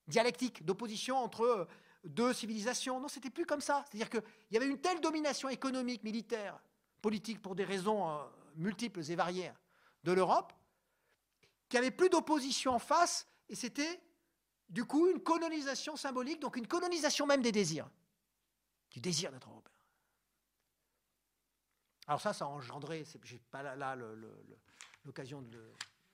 [0.08, 1.66] dialectique, d'opposition entre euh,
[2.04, 3.00] deux civilisations.
[3.00, 3.86] Non, c'était plus comme ça.
[3.88, 6.60] C'est-à-dire qu'il y avait une telle domination économique, militaire,
[7.02, 8.24] politique, pour des raisons euh,
[8.56, 9.52] multiples et variées
[10.04, 10.54] de l'Europe,
[11.70, 14.02] qu'il n'y avait plus d'opposition en face, et c'était
[14.70, 17.90] du coup une colonisation symbolique, donc une colonisation même des désirs,
[18.90, 19.55] du désir d'être.
[22.08, 23.96] Alors ça, ça a engendré, je n'ai pas là,
[25.04, 25.58] l'occasion de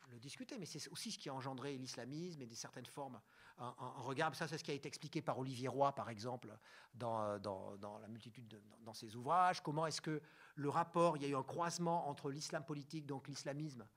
[0.10, 3.20] le, discuter, mais c'est aussi ce qui a engendré l'islamisme et des certaines formes.
[3.58, 6.54] Un, regard, ça c'est ce qui a été expliqué par Olivier Roy, par exemple,
[6.94, 9.62] dans, dans, la multitude de, dans ses ouvrages.
[9.62, 10.22] Comment est-ce que
[10.56, 13.88] le rapport, il y a eu un croisement entre l'islam politique, donc l'islamisme,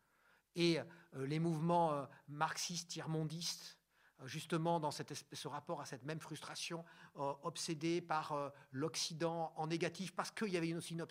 [0.54, 3.76] et euh, les mouvements euh, marxistes, tiers-mondistes,
[4.24, 6.84] justement dans ce rapport à cette même frustration,
[7.16, 11.02] euh, obsédée par euh, l'Occident en négatif, parce qu'il y avait aussi une,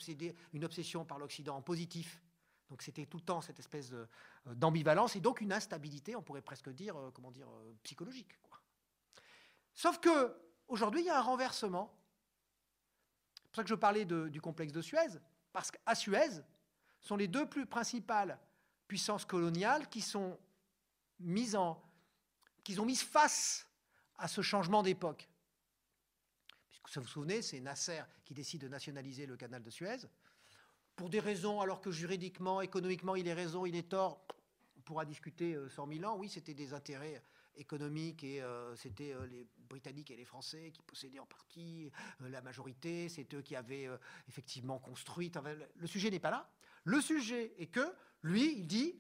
[0.66, 2.22] obsession par l'Occident en positif.
[2.70, 4.08] Donc c'était tout le temps cette espèce euh,
[4.56, 7.48] d'ambivalence et donc une instabilité, on pourrait presque dire, comment dire,
[7.84, 8.40] psychologique.
[9.74, 10.36] Sauf que
[10.68, 11.96] aujourd'hui, il y a un renversement.
[13.36, 15.20] C'est pour ça que je parlais du complexe de Suez,
[15.52, 16.42] parce qu'à Suez,
[17.00, 18.40] sont les deux plus principales
[18.88, 20.40] puissances coloniales qui sont
[21.20, 21.82] mises en,
[22.64, 23.68] qu'ils ont mises face
[24.18, 25.30] à ce changement d'époque.
[26.96, 29.98] Vous vous souvenez, c'est Nasser qui décide de nationaliser le canal de Suez.
[30.96, 34.24] Pour des raisons, alors que juridiquement, économiquement, il est raison, il est tort,
[34.78, 36.18] on pourra discuter 100 000 ans.
[36.18, 37.24] Oui, c'était des intérêts
[37.56, 41.92] économiques et euh, c'était euh, les Britanniques et les Français qui possédaient en partie
[42.22, 43.10] euh, la majorité.
[43.10, 43.88] C'est eux qui avaient
[44.28, 45.32] effectivement construit.
[45.76, 46.50] le sujet n'est pas là.
[46.84, 48.96] Le sujet est que lui, il dit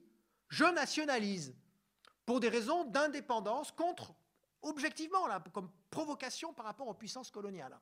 [0.49, 1.55] je nationalise
[2.25, 4.13] pour des raisons d'indépendance contre,
[4.61, 7.77] objectivement, là, comme provocation par rapport aux puissances coloniales.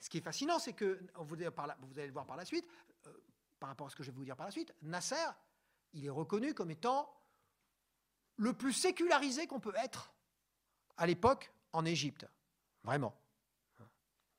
[0.00, 2.66] Ce qui est fascinant, c'est que, vous allez, le voir par la suite,
[3.06, 3.12] euh,
[3.58, 5.30] par rapport à ce que je vais vous dire par la suite, Nasser,
[5.92, 7.14] il est reconnu comme étant
[8.36, 10.12] le plus sécularisé qu'on peut être
[10.96, 12.26] à l'époque en Égypte.
[12.82, 13.16] Vraiment.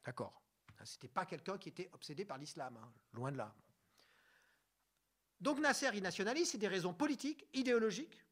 [0.04, 0.42] D'accord.
[0.84, 3.56] Ce n'était pas quelqu'un qui était obsédé par l'islam, hein, loin de là.
[5.40, 8.24] Donc Nasser, il nationalise, c'est des raisons politiques, idéologiques,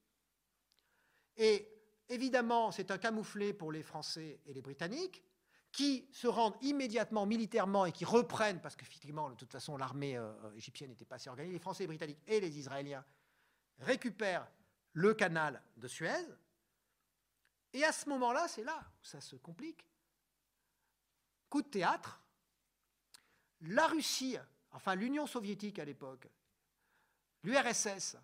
[1.38, 1.68] et
[2.10, 5.24] évidemment, c'est un camouflet pour les Français et les Britanniques,
[5.72, 10.34] qui se rendent immédiatement militairement et qui reprennent, parce qu'effectivement, de toute façon, l'armée euh,
[10.56, 13.06] égyptienne n'était pas assez organisée, les Français, les Britanniques et les Israéliens
[13.80, 14.48] récupèrent
[14.94, 16.26] le canal de Suez.
[17.74, 19.86] Et à ce moment-là, c'est là où ça se complique.
[21.50, 22.22] Coup de théâtre,
[23.62, 24.38] la Russie,
[24.72, 26.28] enfin l'Union soviétique à l'époque,
[27.44, 28.18] l'URSS,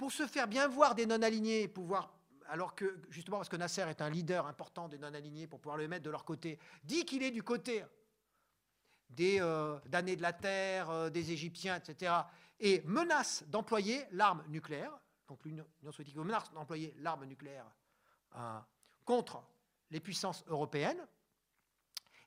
[0.00, 2.10] pour se faire bien voir des non-alignés, pouvoir,
[2.48, 5.88] alors que, justement parce que Nasser est un leader important des non-alignés, pour pouvoir le
[5.88, 7.84] mettre de leur côté, dit qu'il est du côté
[9.10, 12.14] des euh, damnés de la terre, euh, des Égyptiens, etc.,
[12.58, 14.98] et menace d'employer l'arme nucléaire,
[15.28, 17.70] donc l'Union soviétique menace d'employer l'arme nucléaire
[18.36, 18.58] euh,
[19.04, 19.46] contre
[19.90, 21.06] les puissances européennes,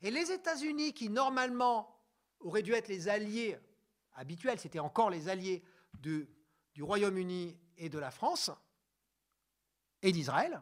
[0.04, 2.00] et les États-Unis, qui normalement
[2.40, 3.58] auraient dû être les alliés
[4.14, 5.64] habituels, c'était encore les alliés
[6.00, 6.28] du
[6.80, 8.52] Royaume-Uni et de la France
[10.02, 10.62] et d'Israël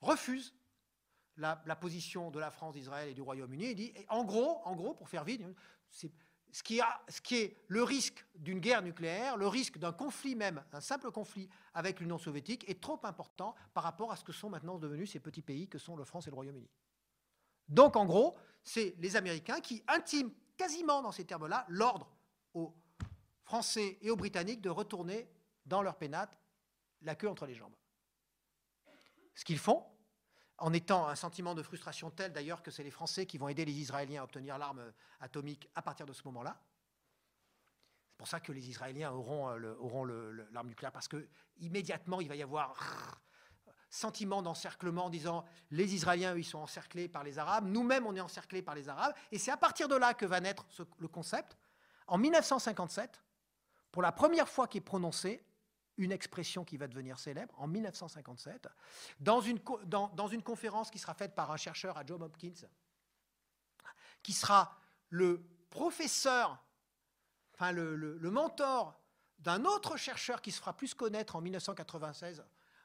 [0.00, 0.54] refuse
[1.36, 4.94] la, position de la France, d'Israël et du Royaume-Uni et dit, en gros, en gros,
[4.94, 5.42] pour faire vite,
[5.90, 11.10] ce qui, est le risque d'une guerre nucléaire, le risque d'un conflit même, un simple
[11.10, 15.10] conflit avec l'Union soviétique, est trop important par rapport à ce que sont maintenant devenus
[15.12, 16.68] ces petits pays que sont la France et le Royaume-Uni.
[17.68, 22.14] Donc, en gros, c'est les Américains qui intiment quasiment dans ces termes-là l'ordre
[22.54, 22.74] aux
[23.44, 25.28] Français et aux Britanniques de retourner
[25.66, 26.38] dans leur pénate
[27.02, 27.74] la queue entre les jambes.
[29.34, 29.84] Ce qu'ils font,
[30.58, 33.64] en étant un sentiment de frustration tel d'ailleurs que c'est les Français qui vont aider
[33.64, 36.60] les Israéliens à obtenir l'arme atomique à partir de ce moment-là.
[38.10, 41.28] C'est pour ça que les Israéliens auront, euh, l'arme nucléaire, parce que
[41.58, 43.20] immédiatement il va y avoir
[43.90, 48.14] sentiment d'encerclement en disant les Israéliens, eux, ils sont encerclés par les Arabes, nous-mêmes, on
[48.14, 50.66] est encerclés par les Arabes, et c'est à partir de là que va naître
[50.98, 51.58] le concept.
[52.06, 53.22] En 1957,
[53.92, 55.44] pour la première fois qu'est prononcée
[55.98, 58.66] une expression qui va devenir célèbre en 1957,
[59.20, 59.60] dans une,
[60.42, 62.66] conférence qui sera faite par un chercheur à John Hopkins,
[64.22, 64.78] qui sera
[65.10, 66.62] le professeur,
[67.54, 68.98] enfin le, le, mentor
[69.38, 72.44] d'un autre chercheur qui se fera plus connaître en 1996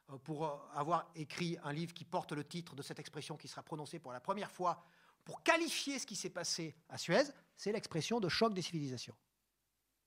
[0.09, 3.47] euh, pour euh, avoir écrit un livre qui porte le titre de cette expression qui
[3.47, 4.83] sera prononcée pour la première fois
[5.23, 7.23] pour qualifier ce qui s'est passé à Suez,
[7.55, 9.15] c'est l'expression de choc des civilisations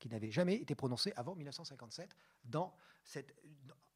[0.00, 2.74] qui n'avait jamais été prononcé avant 1957 dans
[3.04, 3.32] cette,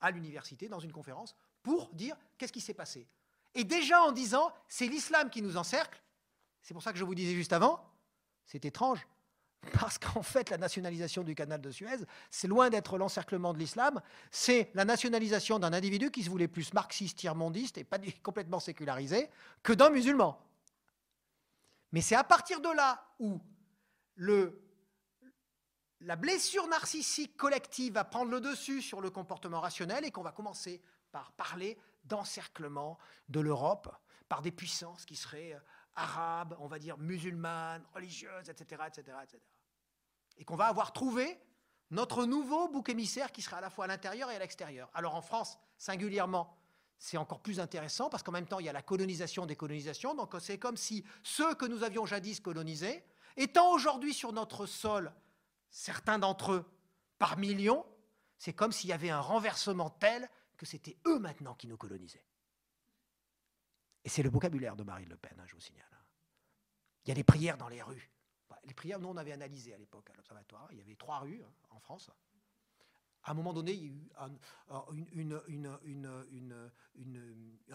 [0.00, 3.08] à l'université, dans une conférence, pour dire qu'est-ce qui s'est passé.
[3.54, 6.00] Et déjà en disant, c'est l'islam qui nous encercle,
[6.62, 7.84] c'est pour ça que je vous disais juste avant,
[8.44, 9.06] c'est étrange,
[9.72, 14.00] parce qu'en fait, la nationalisation du canal de Suez, c'est loin d'être l'encerclement de l'islam,
[14.30, 19.30] c'est la nationalisation d'un individu qui se voulait plus marxiste, tiers-mondiste et pas complètement sécularisé
[19.62, 20.38] que d'un musulman.
[21.92, 23.40] Mais c'est à partir de là où
[24.16, 24.63] le
[26.04, 30.32] la blessure narcissique collective va prendre le dessus sur le comportement rationnel et qu'on va
[30.32, 30.82] commencer
[31.12, 32.98] par parler d'encerclement
[33.28, 33.88] de l'Europe
[34.28, 35.60] par des puissances qui seraient euh,
[35.94, 39.42] arabes, on va dire musulmanes, religieuses, etc., etc., etc.
[40.36, 41.38] Et qu'on va avoir trouvé
[41.90, 44.90] notre nouveau bouc émissaire qui sera à la fois à l'intérieur et à l'extérieur.
[44.92, 46.58] Alors en France, singulièrement,
[46.98, 50.14] c'est encore plus intéressant parce qu'en même temps, il y a la colonisation des colonisations.
[50.14, 53.04] Donc c'est comme si ceux que nous avions jadis colonisés,
[53.36, 55.12] étant aujourd'hui sur notre sol
[55.74, 56.64] certains d'entre eux
[57.18, 57.84] par millions,
[58.38, 62.24] c'est comme s'il y avait un renversement tel que c'était eux maintenant qui nous colonisaient.
[64.04, 65.84] Et c'est le vocabulaire de Marine Le Pen, hein, je vous signale.
[67.04, 68.12] Il y a des prières dans les rues.
[68.48, 70.68] Bah, les prières, nous, on avait analysé à l'époque à l'Observatoire.
[70.70, 72.08] Il y avait trois rues hein, en France.
[73.24, 74.30] À un moment donné, il y a eu un,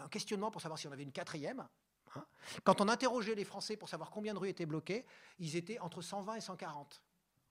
[0.09, 1.67] questionnement pour savoir si on avait une quatrième.
[2.15, 2.25] Hein.
[2.63, 5.05] Quand on interrogeait les Français pour savoir combien de rues étaient bloquées,
[5.39, 7.01] ils étaient entre 120 et 140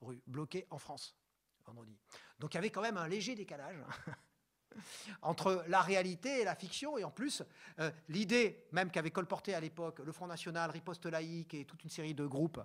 [0.01, 1.15] rues bloquées en France.
[1.65, 1.97] vendredi.
[2.39, 3.77] Donc il y avait quand même un léger décalage
[5.21, 6.97] entre la réalité et la fiction.
[6.97, 7.43] Et en plus,
[7.79, 11.89] euh, l'idée même qu'avait colporté à l'époque le Front National, Riposte Laïque et toute une
[11.89, 12.61] série de groupes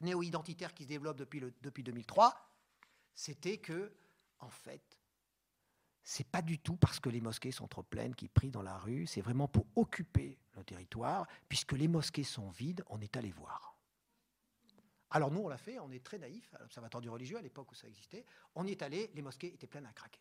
[0.00, 2.34] néo-identitaires qui se développent depuis 2003,
[3.14, 3.92] c'était que,
[4.38, 4.98] en fait,
[6.02, 8.78] c'est pas du tout parce que les mosquées sont trop pleines qu'ils prient dans la
[8.78, 13.30] rue, c'est vraiment pour occuper le territoire, puisque les mosquées sont vides, on est allé
[13.30, 13.69] voir.
[15.10, 17.72] Alors nous, on l'a fait, on est très naïf, à l'Observatoire du religieux, à l'époque
[17.72, 20.20] où ça existait, on y est allé, les mosquées étaient pleines à craquer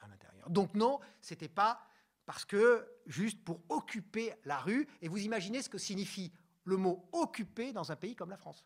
[0.00, 0.48] à l'intérieur.
[0.50, 1.86] Donc non, c'était pas
[2.26, 6.32] parce que juste pour occuper la rue, et vous imaginez ce que signifie
[6.64, 8.64] le mot occuper dans un pays comme la France.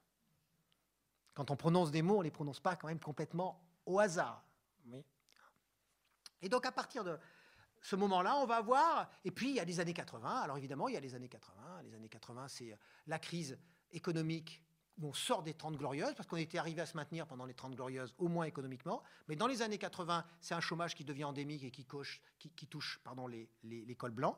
[1.35, 4.45] Quand on prononce des mots, on ne les prononce pas quand même complètement au hasard.
[6.41, 7.19] Et donc à partir de
[7.81, 10.89] ce moment-là, on va voir, et puis il y a les années 80, alors évidemment
[10.89, 13.59] il y a les années 80, les années 80 c'est la crise
[13.91, 14.63] économique
[15.03, 17.75] on sort des 30 glorieuses, parce qu'on était arrivé à se maintenir pendant les 30
[17.75, 19.03] glorieuses, au moins économiquement.
[19.29, 21.87] Mais dans les années 80, c'est un chômage qui devient endémique et qui,
[22.39, 24.37] qui, touche pardon, les, les, cols blancs.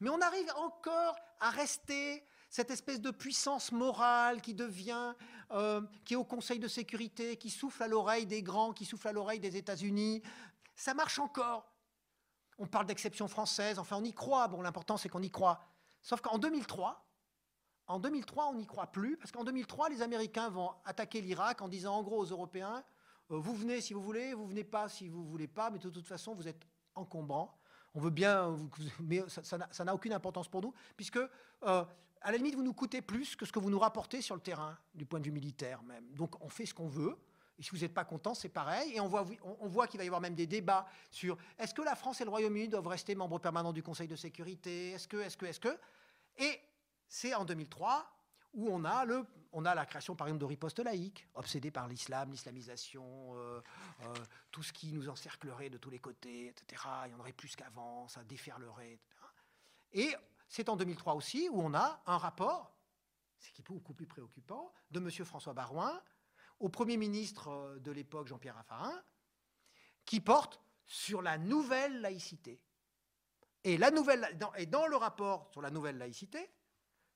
[0.00, 5.14] Mais on arrive encore à rester cette espèce de puissance morale qui devient,
[5.52, 9.08] euh, qui est au Conseil de sécurité, qui souffle à l'oreille des grands, qui souffle
[9.08, 10.22] à l'oreille des États-Unis.
[10.74, 11.70] Ça marche encore.
[12.58, 14.48] On parle d'exception française, enfin on y croit.
[14.48, 15.60] Bon, l'important c'est qu'on y croit.
[16.02, 17.09] Sauf qu'en 2003,
[17.90, 21.68] en 2003, on n'y croit plus, parce qu'en 2003, les Américains vont attaquer l'Irak en
[21.68, 22.84] disant en gros aux Européens,
[23.32, 25.90] euh, vous venez si vous voulez, vous venez pas si vous voulez pas, mais de
[25.90, 27.58] toute façon, vous êtes encombrant.
[27.94, 28.56] On veut bien,
[29.00, 31.84] mais ça n'a aucune importance pour nous, puisque euh,
[32.20, 34.40] à la limite, vous nous coûtez plus que ce que vous nous rapportez sur le
[34.40, 36.06] terrain, du point de vue militaire même.
[36.12, 37.18] Donc on fait ce qu'on veut.
[37.58, 38.92] Et si vous n'êtes pas content, c'est pareil.
[38.94, 42.20] Et on voit, qu'il va y avoir même des débats sur est-ce que la France
[42.20, 44.92] et le Royaume-Uni doivent rester membres permanents du Conseil de sécurité?
[44.92, 45.76] Est-ce que, est-ce que, est-ce que?
[47.10, 48.08] C'est en 2003
[48.54, 53.60] où on a, la création, par exemple, de riposte laïque, obsédée par l'islam, l'islamisation, euh,
[54.02, 54.14] euh,
[54.50, 56.82] tout ce qui nous encerclerait de tous les côtés, etc.
[57.06, 59.08] Il y en aurait plus qu'avant, ça déferlerait, etc.
[59.92, 60.14] Et
[60.48, 62.76] c'est en 2003 aussi où on a un rapport,
[63.38, 65.10] ce qui est beaucoup plus préoccupant, de M.
[65.24, 66.00] François Barouin
[66.60, 69.02] au Premier ministre euh, de l'époque, Jean-Pierre Raffarin,
[70.04, 72.60] qui porte sur la nouvelle laïcité.
[73.64, 76.50] Et, la nouvelle, et dans le rapport sur la nouvelle laïcité,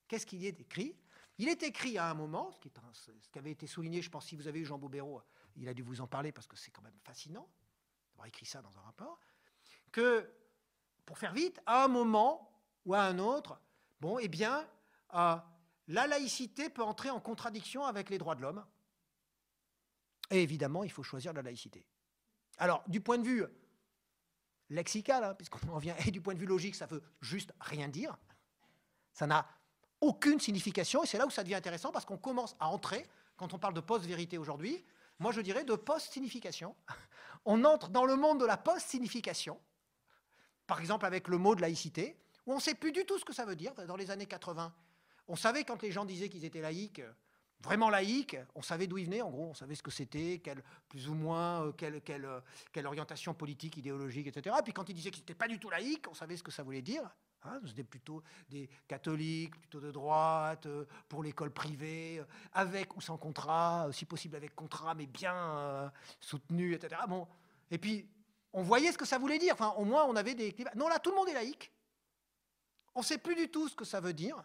[0.08, 0.96] Qu'est-ce qu'il y est écrit
[1.38, 4.46] Il est écrit à un moment, ce qui, avait été souligné, je pense, si vous
[4.46, 5.22] avez eu Jean Bobéro,
[5.56, 7.48] il a dû vous en parler parce que c'est quand même fascinant
[8.10, 9.18] d'avoir écrit ça dans un rapport,
[9.90, 10.30] que,
[11.04, 12.50] pour faire vite, à un moment
[12.84, 13.60] ou à un autre,
[14.00, 14.68] bon, eh bien,
[15.14, 15.36] euh,
[15.88, 18.64] la laïcité peut entrer en contradiction avec les droits de l'homme.
[20.30, 21.86] Et évidemment, il faut choisir la laïcité.
[22.58, 23.44] Alors, du point de vue
[24.70, 27.88] lexical, hein, puisqu'on en vient, et du point de vue logique, ça veut juste rien
[27.88, 28.16] dire.
[29.12, 29.46] Ça n'a
[30.04, 31.02] aucune signification.
[31.02, 33.74] Et c'est là où ça devient intéressant parce qu'on commence à entrer, quand on parle
[33.74, 34.84] de post-vérité aujourd'hui,
[35.18, 36.74] moi je dirais de post-signification.
[37.46, 39.60] On entre dans le monde de la post-signification,
[40.66, 43.24] par exemple avec le mot de laïcité, où on ne sait plus du tout ce
[43.24, 43.74] que ça veut dire.
[43.86, 44.72] Dans les années 80,
[45.28, 47.02] on savait quand les gens disaient qu'ils étaient laïcs,
[47.60, 50.62] vraiment laïcs, on savait d'où ils venaient, en gros, on savait ce que c'était, quelle,
[50.88, 54.56] plus ou moins, euh, quelle, quelle, orientation politique, idéologique, etc.
[54.58, 56.50] Et puis quand ils disaient qu'ils n'étaient pas du tout laïcs, on savait ce que
[56.50, 57.14] ça voulait dire.
[57.44, 63.02] Hein, C'était plutôt des catholiques, plutôt de droite, euh, pour l'école privée, euh, avec ou
[63.02, 67.02] sans contrat, euh, si possible avec contrat, mais bien soutenu, etc.
[67.08, 67.28] Bon.
[67.70, 68.08] Et puis,
[68.52, 69.52] on voyait ce que ça voulait dire.
[69.54, 70.54] Enfin, au moins, on avait des...
[70.74, 71.70] Non, là, tout le monde est laïque.
[72.94, 74.42] On ne sait plus du tout ce que ça veut dire.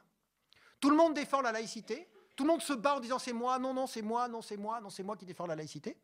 [0.82, 2.10] Tout le monde défend la laïcité.
[2.36, 4.58] Tout le monde se bat en disant c'est moi, non, non, c'est moi, non, c'est
[4.58, 5.98] moi, non, c'est moi qui défends la laïcité.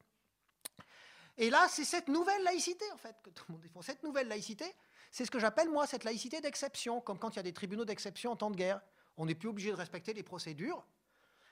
[1.37, 3.81] Et là, c'est cette nouvelle laïcité, en fait, que tout le monde défend.
[3.81, 4.73] Cette nouvelle laïcité,
[5.15, 7.85] c'est ce que j'appelle, moi, cette laïcité d'exception, comme quand il y a des tribunaux
[7.85, 8.81] d'exception en temps de guerre.
[9.15, 10.85] On n'est plus obligé de respecter les procédures,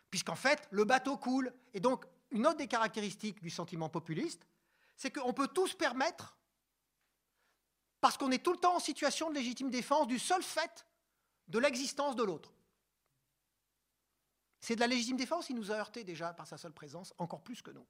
[0.10, 1.54] puisqu'en fait, le bateau coule.
[1.74, 4.46] Et donc, une autre des caractéristiques du sentiment populiste,
[4.98, 6.38] c'est qu'on peut tout se permettre,
[8.02, 10.86] parce qu'on est tout le temps en situation de légitime défense du seul fait
[11.48, 12.52] de l'existence de l'autre.
[14.60, 17.42] C'est de la légitime défense, il nous a heurté déjà par sa seule présence, encore
[17.42, 17.88] plus que nous.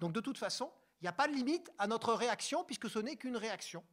[0.00, 2.98] Donc de toute façon, il n'y a pas de limite à notre réaction, puisque ce
[2.98, 3.84] n'est qu'une réaction.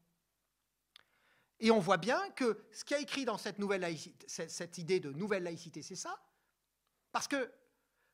[1.60, 5.00] Et on voit bien que ce qui a écrit dans cette, nouvelle laïcité, cette idée
[5.00, 6.20] de nouvelle laïcité, c'est ça.
[7.12, 7.52] Parce que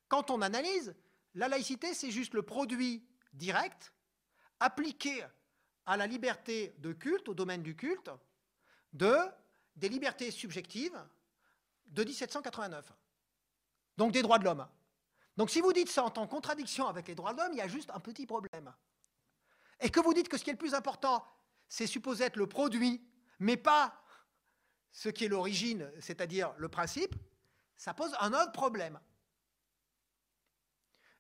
[0.08, 0.96] quand on analyse,
[1.36, 3.94] la laïcité, c'est juste le produit direct
[4.60, 5.26] appliqué
[5.86, 8.10] à la liberté de culte, au domaine du culte,
[8.94, 9.18] de,
[9.76, 10.98] des libertés subjectives
[11.88, 12.94] de 1789.
[13.98, 14.68] Donc des droits de l'homme.
[15.36, 17.68] Donc si vous dites ça en contradiction avec les droits de l'homme, il y a
[17.68, 18.74] juste un petit problème.
[19.82, 21.26] Et que vous dites que ce qui est le plus important,
[21.68, 23.04] c'est supposé être le produit
[23.44, 23.94] mais pas
[24.92, 27.16] ce qui est l'origine, c'est-à-dire le principe,
[27.76, 29.00] ça pose un autre problème.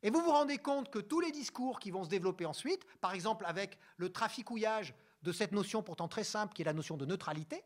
[0.01, 3.13] Et vous vous rendez compte que tous les discours qui vont se développer ensuite, par
[3.13, 7.05] exemple avec le traficouillage de cette notion pourtant très simple qui est la notion de
[7.05, 7.63] neutralité,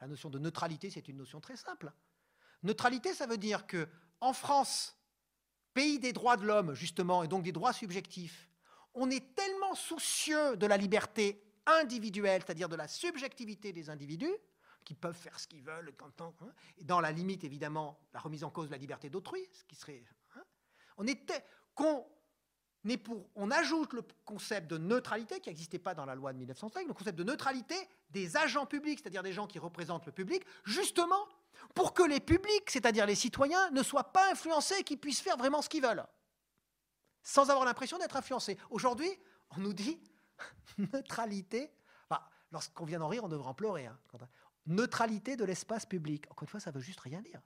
[0.00, 1.92] la notion de neutralité c'est une notion très simple.
[2.62, 3.88] Neutralité ça veut dire que
[4.20, 4.96] en France,
[5.74, 8.48] pays des droits de l'homme justement et donc des droits subjectifs,
[8.94, 14.34] on est tellement soucieux de la liberté individuelle, c'est-à-dire de la subjectivité des individus,
[14.84, 16.32] qui peuvent faire ce qu'ils veulent, hein,
[16.76, 19.76] et dans la limite évidemment la remise en cause de la liberté d'autrui, ce qui
[19.76, 20.02] serait
[20.98, 21.44] on était
[21.74, 22.06] qu'on
[23.04, 26.86] pour, on ajoute le concept de neutralité qui n'existait pas dans la loi de 1905,
[26.88, 27.76] le concept de neutralité
[28.10, 31.28] des agents publics, c'est-à-dire des gens qui représentent le public, justement
[31.74, 35.36] pour que les publics, c'est-à-dire les citoyens, ne soient pas influencés et qu'ils puissent faire
[35.36, 36.04] vraiment ce qu'ils veulent,
[37.22, 38.58] sans avoir l'impression d'être influencés.
[38.68, 39.10] Aujourd'hui,
[39.56, 40.00] on nous dit
[40.92, 41.70] neutralité.
[42.50, 43.86] lorsqu'on vient d'en rire, on devrait en pleurer.
[43.86, 43.98] Hein,
[44.66, 46.26] neutralité de l'espace public.
[46.30, 47.40] Encore une fois, ça veut juste rien dire.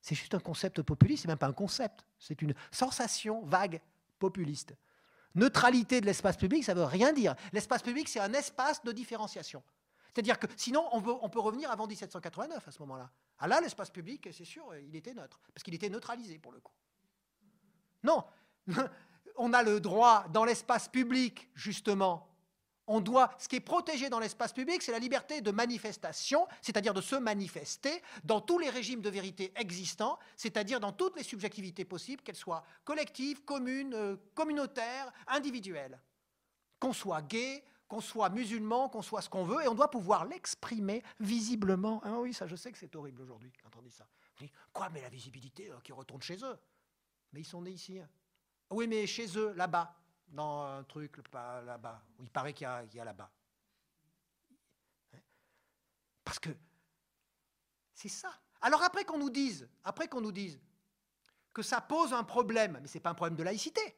[0.00, 3.80] C'est juste un concept populiste, c'est même pas un concept, c'est une sensation vague
[4.18, 4.74] populiste.
[5.34, 7.34] Neutralité de l'espace public, ça veut rien dire.
[7.52, 9.62] L'espace public, c'est un espace de différenciation.
[10.12, 13.10] C'est-à-dire que sinon, on on peut, revenir avant 1789 à ce moment-là.
[13.38, 16.60] Ah là, l'espace public, c'est sûr, il était neutre, parce qu'il était neutralisé pour le
[16.60, 16.72] coup.
[18.02, 18.24] Non,
[19.38, 22.28] on a le droit dans l'espace public, justement,
[22.88, 26.94] on doit, ce qui est protégé dans l'espace public, c'est la liberté de manifestation, c'est-à-dire
[26.94, 31.84] de se manifester dans tous les régimes de vérité existants, c'est-à-dire dans toutes les subjectivités
[31.84, 36.00] possibles, qu'elles soient collectives, communes, euh, communautaires, individuelles.
[36.80, 40.24] Qu'on soit gay, qu'on soit musulman, qu'on soit ce qu'on veut, et on doit pouvoir
[40.24, 42.00] l'exprimer visiblement.
[42.04, 44.06] Ah oui, ça, je sais que c'est horrible aujourd'hui quand on dit ça.
[44.72, 46.58] quoi, mais la visibilité euh, qui retourne chez eux.
[47.34, 48.00] Mais ils sont nés ici.
[48.70, 49.98] Oui, mais chez eux, là-bas
[50.32, 53.30] dans un truc là-bas, où il paraît qu'il y a, là-bas.
[56.24, 56.50] Parce que
[57.94, 58.30] c'est ça.
[58.60, 60.60] Alors après qu'on nous dise, après qu'on nous dise
[61.54, 63.96] que ça pose un problème, mais ce n'est pas un problème de laïcité.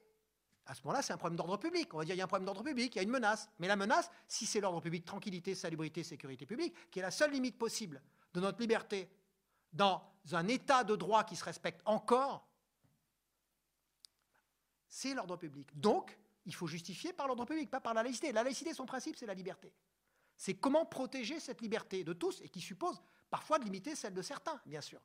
[0.66, 1.92] À ce moment-là, c'est un problème d'ordre public.
[1.94, 3.48] On va dire qu'il y a un problème d'ordre public, il y a une menace.
[3.58, 7.32] Mais la menace, si c'est l'ordre public, tranquillité, salubrité, sécurité publique, qui est la seule
[7.32, 8.00] limite possible
[8.32, 9.10] de notre liberté
[9.72, 12.46] dans un état de droit qui se respecte encore,
[14.91, 15.68] c'est l'ordre public.
[15.78, 18.32] Donc, il faut justifier par l'ordre public, pas par la laïcité.
[18.32, 19.72] La laïcité, son principe, c'est la liberté.
[20.36, 24.22] C'est comment protéger cette liberté de tous et qui suppose parfois de limiter celle de
[24.22, 25.01] certains, bien sûr.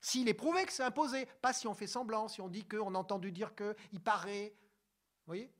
[0.00, 2.94] S'il est prouvé que c'est imposé, pas si on fait semblant, si on dit qu'on
[2.94, 4.54] a entendu dire que, il paraît.
[5.24, 5.50] Vous voyez?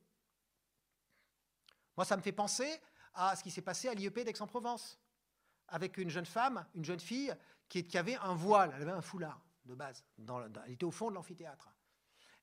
[1.95, 2.79] Moi, ça me fait penser
[3.15, 4.99] à ce qui s'est passé à l'IEP d'Aix-en-Provence,
[5.69, 7.35] avec une jeune femme, une jeune fille,
[7.67, 11.15] qui, avait un voile, elle avait un foulard de base, elle était au fond de
[11.15, 11.73] l'amphithéâtre.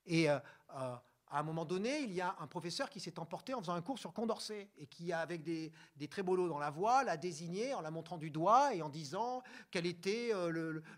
[0.06, 0.38] Et euh,
[0.76, 0.96] euh,
[1.28, 3.82] à un moment donné, il y a un professeur qui s'est emporté en faisant un
[3.82, 7.80] cours sur Condorcet et qui, avec des, des trébolos dans la voix, l'a désigné en
[7.80, 10.50] la montrant du doigt et en disant quel était euh,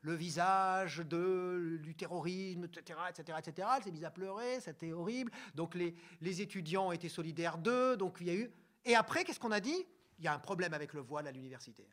[0.02, 3.68] le, visage du terrorisme, etc., etc., etc.
[3.76, 5.32] Elle s'est mise à pleurer, c'était horrible.
[5.54, 7.96] Donc les, les étudiants étaient solidaires d'eux.
[7.96, 8.50] Donc il y a eu.
[8.84, 9.86] Et après, qu'est-ce qu'on a dit?
[10.18, 11.88] Il y a un problème avec le voile à l'université.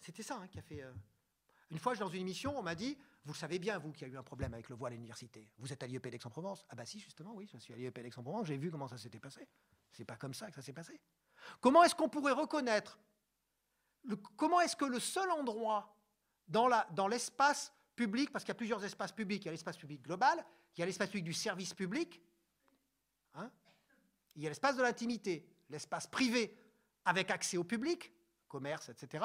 [0.00, 0.82] C'était ça hein, qui a fait.
[1.70, 2.96] Une fois, dans une émission, on m'a dit
[3.26, 5.50] vous savez bien, vous, qu'il y a eu un problème avec le voile à l'université.
[5.58, 8.46] Vous êtes à l'IEP d'Aix-en-Provence Ah bah si, justement, oui, je suis à l'IEP d'Aix-en-Provence,
[8.46, 9.48] j'ai vu comment ça s'était passé.
[9.90, 11.00] C'est pas comme ça que ça s'est passé.
[11.60, 13.00] Comment est-ce qu'on pourrait reconnaître
[14.36, 15.96] Comment est-ce que le seul endroit
[16.46, 20.02] dans l'espace public, parce qu'il y a plusieurs espaces publics, il y a l'espace public
[20.02, 20.44] global,
[20.76, 22.22] il y a l'espace public du service public,
[23.34, 23.50] hein,
[24.36, 26.56] il y a l'espace de l'intimité, l'espace privé
[27.04, 28.12] avec accès au public,
[28.46, 29.24] commerce, etc.,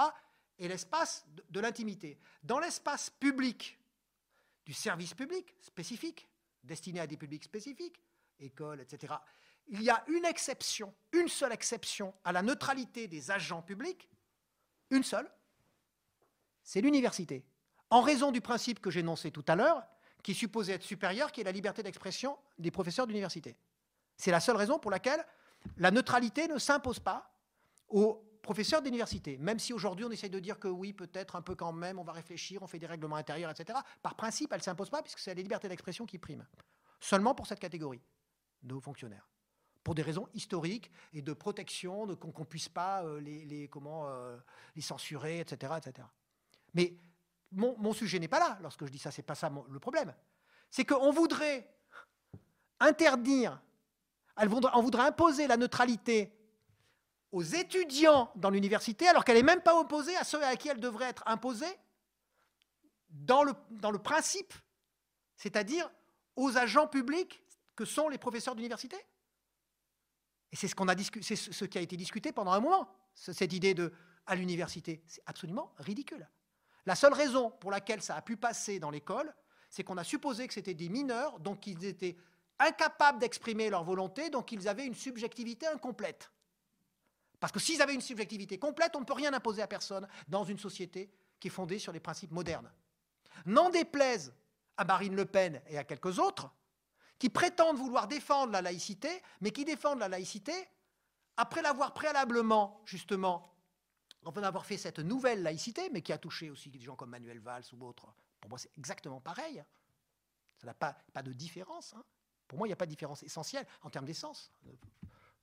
[0.57, 2.19] et l'espace de l'intimité.
[2.41, 3.77] Dans l'espace public,
[4.65, 6.27] du service public spécifique,
[6.63, 8.01] destiné à des publics spécifiques,
[8.39, 9.13] écoles, etc.
[9.67, 14.09] Il y a une exception, une seule exception à la neutralité des agents publics,
[14.89, 15.29] une seule,
[16.63, 17.43] c'est l'université.
[17.89, 19.83] En raison du principe que énoncé tout à l'heure,
[20.23, 23.57] qui supposé être supérieur, qui est la liberté d'expression des professeurs d'université.
[24.17, 25.25] C'est la seule raison pour laquelle
[25.77, 27.33] la neutralité ne s'impose pas
[27.87, 31.55] aux professeur d'université, même si aujourd'hui on essaye de dire que oui, peut-être un peu
[31.55, 34.63] quand même, on va réfléchir, on fait des règlements intérieurs, etc., par principe, elle ne
[34.63, 36.45] s'impose pas puisque c'est la liberté d'expression qui prime.
[36.99, 38.01] Seulement pour cette catégorie
[38.63, 39.27] de fonctionnaires.
[39.83, 44.37] Pour des raisons historiques et de protection, de, qu'on ne puisse pas euh, euh,
[44.75, 45.73] les censurer, etc.
[45.77, 46.07] etc.
[46.73, 46.95] Mais
[47.51, 50.13] mon, sujet n'est pas là lorsque je dis ça, c'est pas ça le problème.
[50.69, 51.67] C'est qu'on voudrait
[52.79, 53.61] interdire,
[54.37, 56.40] on voudrait imposer la neutralité
[57.31, 60.79] aux étudiants dans l'université, alors qu'elle n'est même pas opposée à ceux à qui elle
[60.79, 61.73] devrait être imposée
[63.09, 64.53] dans le, dans le principe,
[65.37, 65.89] c'est-à-dire
[66.35, 67.43] aux agents publics
[67.75, 68.97] que sont les professeurs d'université.
[70.51, 73.53] Et c'est ce, qu'on a c'est ce qui a été discuté pendant un moment, cette
[73.53, 73.93] idée de
[74.25, 75.03] à l'université.
[75.07, 76.27] C'est absolument ridicule.
[76.85, 79.33] La seule raison pour laquelle ça a pu passer dans l'école,
[79.69, 82.17] c'est qu'on a supposé que c'était des mineurs, donc ils étaient
[82.59, 86.31] incapables d'exprimer leur volonté, donc ils avaient une subjectivité incomplète.
[87.41, 90.45] Parce que s'ils avaient une subjectivité complète, on ne peut rien imposer à personne dans
[90.45, 92.71] une société qui est fondée sur les principes modernes.
[93.45, 94.33] N'en déplaise
[94.77, 96.49] à Marine Le Pen et à quelques autres,
[97.17, 99.09] qui prétendent vouloir défendre la laïcité,
[99.41, 100.53] mais qui défendent la laïcité
[101.35, 103.55] après l'avoir préalablement, justement,
[104.23, 107.39] enfin avoir fait cette nouvelle laïcité, mais qui a touché aussi des gens comme Manuel
[107.39, 108.13] Valls ou autres.
[108.39, 109.63] Pour moi, c'est exactement pareil.
[110.57, 111.95] Ça n'a pas, pas de différence.
[111.95, 112.03] Hein.
[112.47, 114.51] Pour moi, il n'y a pas de différence essentielle en termes d'essence,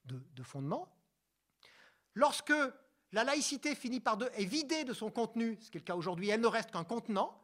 [0.05, 0.89] de, de, fondement.
[2.19, 2.53] Lorsque
[3.12, 5.95] la laïcité finit par de, est vidée de son contenu, ce qui est le cas
[5.95, 7.41] aujourd'hui, elle ne reste qu'un contenant,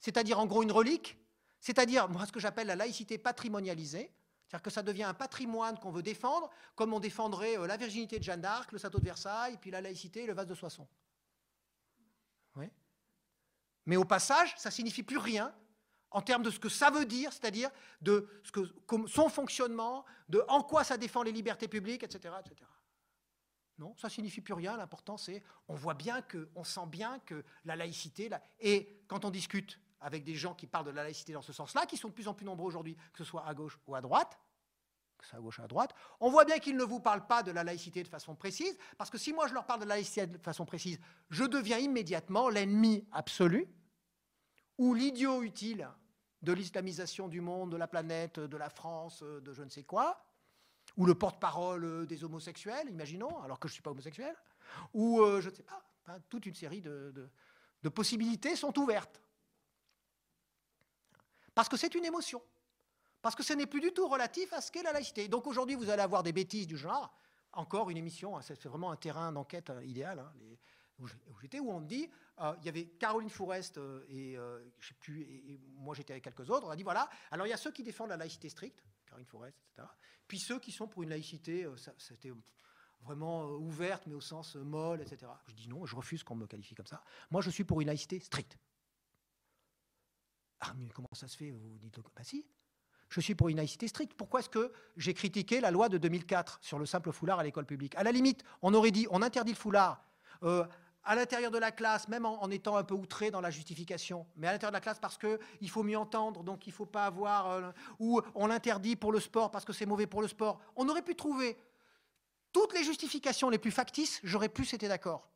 [0.00, 1.16] c'est-à-dire en gros une relique,
[1.60, 4.12] c'est-à-dire ce que j'appelle la laïcité patrimonialisée,
[4.48, 8.18] c'est-à-dire que ça devient un patrimoine qu'on veut défendre, comme on défendrait euh, la virginité
[8.18, 10.88] de Jeanne d'Arc, le château de Versailles, puis la laïcité et le vase de Soissons.
[13.86, 15.54] Mais au passage, ça signifie plus rien
[16.10, 17.70] en termes de ce que ça veut dire, c'est-à-dire
[18.00, 18.28] de
[19.06, 22.34] son fonctionnement, de en quoi ça défend les libertés publiques, etc.
[23.78, 24.76] Non, ça signifie plus rien.
[24.76, 29.30] L'important, c'est, on voit bien que, on sent bien que la laïcité, et quand on
[29.30, 32.14] discute avec des gens qui parlent de la laïcité dans ce sens-là, qui sont de
[32.14, 34.38] plus en plus nombreux aujourd'hui, que ce soit à gauche ou à droite,
[35.18, 37.26] que ce soit à gauche ou à droite, on voit bien qu'ils ne vous parlent
[37.26, 39.86] pas de la laïcité de façon précise, parce que si moi je leur parle de
[39.86, 40.98] la laïcité de façon précise,
[41.30, 43.68] je deviens immédiatement l'ennemi absolu,
[44.78, 45.88] ou l'idiot utile
[46.42, 50.25] de l'islamisation du monde, de la planète, de la France, de je ne sais quoi,
[50.96, 54.34] ou le porte-parole des homosexuels, imaginons, alors que je ne suis pas homosexuel,
[54.94, 57.30] ou euh, je ne sais pas, hein, toute une série de,
[57.94, 59.22] possibilités sont ouvertes.
[61.54, 62.42] Parce que c'est une émotion.
[63.22, 65.28] Parce que ce n'est plus du tout relatif à ce qu'est la laïcité.
[65.28, 67.14] Donc aujourd'hui, vous allez avoir des bêtises du genre.
[67.52, 70.18] Encore une émission, hein, c'est vraiment un terrain d'enquête euh, idéal.
[70.18, 70.32] Hein,
[70.98, 71.06] où
[71.40, 72.08] j'étais, où on me dit,
[72.40, 74.36] euh, il y avait Caroline Fourest euh, et,
[74.80, 77.52] sais plus, et, moi j'étais avec quelques autres, on a dit voilà, alors il y
[77.52, 79.88] a ceux qui défendent la laïcité stricte, Caroline Fourest, etc.,
[80.28, 82.32] puis ceux qui sont pour une laïcité, c'était
[83.02, 85.30] vraiment ouverte, mais au sens molle, etc.
[85.46, 87.02] Je dis non, je refuse qu'on me qualifie comme ça.
[87.30, 88.58] Moi je suis pour une laïcité stricte.
[90.60, 92.46] Ah, mais comment ça se fait Vous dites, bah si,
[93.08, 94.14] je suis pour une laïcité stricte.
[94.14, 97.66] Pourquoi est-ce que j'ai critiqué la loi de 2004 sur le simple foulard à l'école
[97.66, 97.94] publique?
[97.96, 100.04] À la limite, on aurait dit, on interdit le foulard
[100.42, 100.66] euh,
[101.06, 104.48] à l'intérieur de la classe, même en, étant un peu outré dans la justification, mais
[104.48, 107.06] à l'intérieur de la classe parce qu'il faut mieux entendre, donc il ne faut pas
[107.06, 107.50] avoir...
[107.50, 110.60] Euh, ou on l'interdit pour le sport parce que c'est mauvais pour le sport.
[110.74, 111.56] On aurait pu trouver
[112.52, 115.28] toutes les justifications les plus factices, j'aurais plus été d'accord.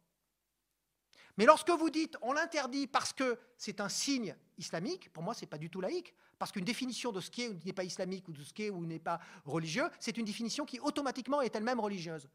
[1.36, 5.42] Mais lorsque vous dites on l'interdit parce que c'est un signe islamique, pour moi, ce
[5.42, 6.14] n'est pas du tout laïque.
[6.38, 9.20] Parce qu'une définition de ce qui n'est pas islamique ou de ce qui n'est pas
[9.44, 12.28] religieux, c'est une définition qui automatiquement est elle-même religieuse.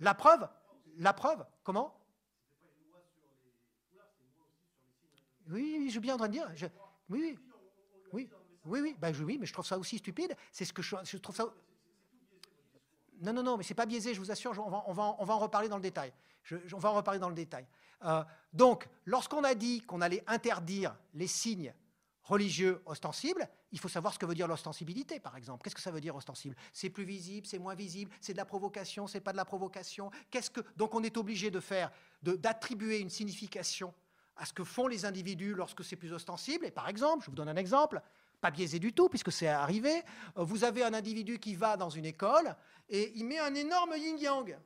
[0.00, 0.48] La preuve
[0.96, 2.01] La preuve Comment?
[5.48, 6.50] Oui, oui, je suis bien en train de dire.
[7.08, 7.38] oui,
[8.12, 8.28] oui,
[8.64, 10.36] oui, oui, ben, oui, mais je trouve ça aussi stupide.
[10.50, 11.46] C'est ce que je, je trouve ça.
[13.20, 15.24] Non, non, non, mais c'est pas biaisé, je vous assure, on va, on va, on
[15.24, 16.12] va en reparler dans le détail.
[16.72, 17.66] on va en reparler dans le détail.
[18.04, 21.72] Euh, donc, lorsqu'on a dit qu'on allait interdire les signes
[22.24, 25.62] religieux ostensibles, il faut savoir ce que veut dire l'ostensibilité, par exemple.
[25.62, 26.56] Qu'est-ce que ça veut dire ostensible?
[26.72, 30.10] C'est plus visible, c'est moins visible, c'est de la provocation, c'est pas de la provocation.
[30.30, 31.90] Qu'est-ce que donc on est obligé de faire,
[32.22, 33.94] d'attribuer une signification
[34.42, 36.66] à ce que font les individus lorsque c'est plus ostensible.
[36.66, 38.02] Et par exemple, je vous donne un exemple,
[38.40, 40.02] pas biaisé du tout, puisque c'est arrivé.
[40.36, 42.56] Euh, vous avez un individu qui va dans une école
[42.88, 44.58] et il met un énorme yin-yang.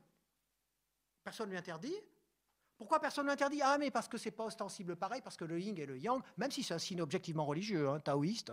[1.22, 1.95] Personne ne lui interdit.
[2.79, 3.61] Pourquoi personne ne l'interdit?
[3.62, 6.22] Ah, mais parce que c'est pas ostensible pareil, parce que le yin et le yang,
[6.39, 8.53] même si c'est un signe objectivement religieux, hein, taoïste,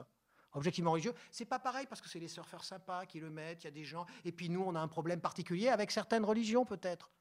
[0.52, 3.68] objectivement religieux, c'est pas pareil parce que c'est les surfeurs sympas qui le mettent, il
[3.68, 6.66] y a des gens, et puis nous, on a un problème particulier avec certaines religions
[6.66, 7.12] peut-être.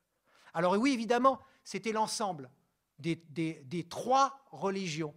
[0.55, 2.51] Alors oui, évidemment, c'était l'ensemble
[2.99, 5.15] des, trois religions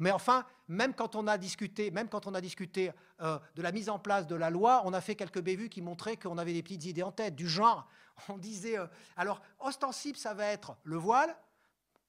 [0.00, 2.90] mais enfin, même quand on a discuté, même quand on a discuté
[3.20, 5.82] euh, de la mise en place de la loi, on a fait quelques bévues qui
[5.82, 7.86] montraient qu'on avait des petites idées en tête, du genre,
[8.30, 11.36] on disait, euh, alors ostensible, ça va être le voile.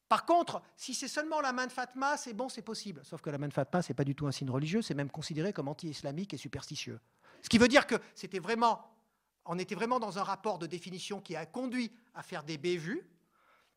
[0.08, 3.02] Par contre, si c'est seulement la main de Fatma, c'est bon, c'est possible.
[3.04, 5.12] Sauf que la main de Fatma, c'est pas du tout un signe religieux, c'est même
[5.12, 7.00] considéré comme anti-islamique et superstitieux.
[7.42, 8.90] Ce qui veut dire que c'était vraiment,
[9.46, 13.06] on était vraiment dans un rapport de définition qui a conduit à faire des bévues,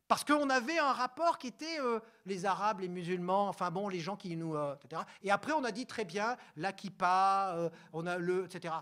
[0.07, 3.99] parce qu'on avait un rapport qui était euh, les Arabes, les musulmans, enfin bon, les
[3.99, 4.55] gens qui nous...
[4.55, 5.01] Euh, etc.
[5.23, 8.45] Et après, on a dit très bien, la kippa, euh, on a le...
[8.45, 8.73] etc.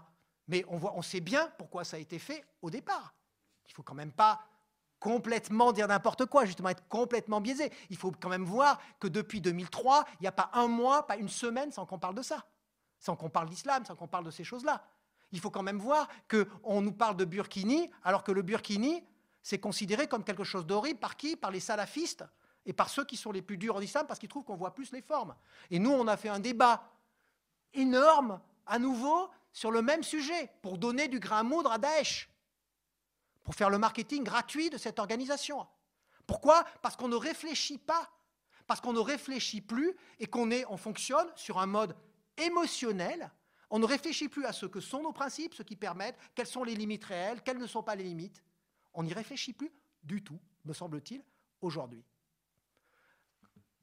[0.48, 3.14] Mais on, voit, on sait bien pourquoi ça a été fait au départ.
[3.68, 4.42] Il faut quand même pas
[5.00, 7.72] complètement dire n'importe quoi, justement être complètement biaisé.
[7.90, 11.18] Il faut quand même voir que depuis 2003, il n'y a pas un mois, pas
[11.18, 12.46] une semaine sans qu'on parle de ça,
[13.00, 14.84] sans qu'on parle d'islam, sans qu'on parle de ces choses-là.
[15.32, 19.04] Il faut quand même voir qu'on nous parle de burkini, alors que le burkini,
[19.44, 21.36] c'est considéré comme quelque chose d'horrible par qui?
[21.36, 22.24] Par les salafistes
[22.66, 24.74] et par ceux qui sont les plus durs en islam parce qu'ils trouvent qu'on voit
[24.74, 25.36] plus les formes.
[25.70, 26.90] Et nous, on a fait un débat
[27.74, 32.30] énorme, à nouveau, sur le même sujet, pour donner du grain à moudre à Daesh,
[33.44, 35.68] pour faire le marketing gratuit de cette organisation.
[36.26, 36.64] Pourquoi?
[36.82, 38.10] Parce qu'on ne réfléchit pas,
[38.66, 41.96] parce qu'on ne réfléchit plus et qu'on on fonctionne sur un mode
[42.38, 43.30] émotionnel.
[43.70, 46.64] On ne réfléchit plus à ce que sont nos principes, ce qui permettent, quelles sont
[46.64, 48.42] les limites réelles, quelles ne sont pas les limites.
[48.94, 49.72] On n'y réfléchit plus
[50.04, 51.24] du tout, me semble-t-il,
[51.62, 52.04] aujourd'hui.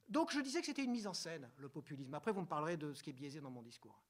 [0.07, 2.13] Donc je disais que c'était une mise en scène, le populisme.
[2.13, 4.03] Après, vous me parlerez de ce qui est biaisé dans mon discours.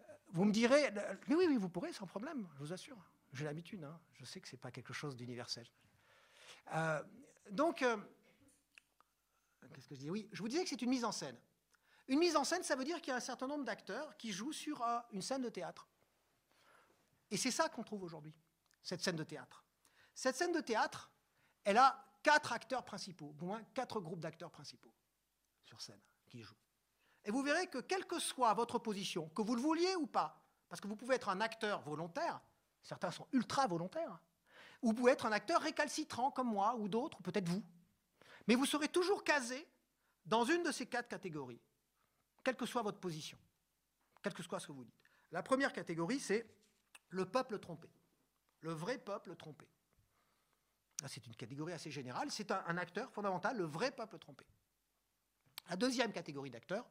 [0.00, 0.90] Euh, vous me direz,
[1.26, 2.98] mais oui, oui, vous pourrez, sans problème, je vous assure.
[3.32, 3.98] J'ai l'habitude, hein.
[4.12, 5.66] je sais que ce n'est pas quelque chose d'universel.
[6.74, 7.02] Euh,
[7.50, 7.96] donc, euh,
[9.74, 10.10] qu'est-ce que je dis?
[10.10, 11.36] Oui, je vous disais que c'est une mise en scène.
[12.08, 14.32] Une mise en scène, ça veut dire qu'il y a un certain nombre d'acteurs qui
[14.32, 15.88] jouent sur une scène de théâtre.
[17.30, 18.34] Et c'est ça qu'on trouve aujourd'hui,
[18.82, 19.64] cette scène de théâtre.
[20.14, 21.10] Cette scène de théâtre,
[21.64, 24.94] elle a quatre acteurs principaux, au moins quatre groupes d'acteurs principaux
[25.64, 26.56] sur scène qui jouent.
[27.24, 30.42] Et vous verrez que quelle que soit votre position, que vous le vouliez ou pas,
[30.68, 32.40] parce que vous pouvez être un acteur volontaire,
[32.82, 34.18] certains sont ultra volontaires,
[34.80, 37.62] ou vous pouvez être un acteur récalcitrant comme moi ou d'autres, peut-être vous,
[38.48, 39.68] mais vous serez toujours casé
[40.24, 41.60] dans une de ces quatre catégories,
[42.42, 43.38] quelle que soit votre position,
[44.22, 45.10] quel que soit ce que vous dites.
[45.30, 46.46] La première catégorie, c'est
[47.10, 47.88] le peuple trompé,
[48.60, 49.68] le vrai peuple trompé.
[51.06, 54.44] C'est une catégorie assez générale, c'est un acteur fondamental, le vrai peuple trompé.
[55.68, 56.86] La deuxième catégorie d'acteurs,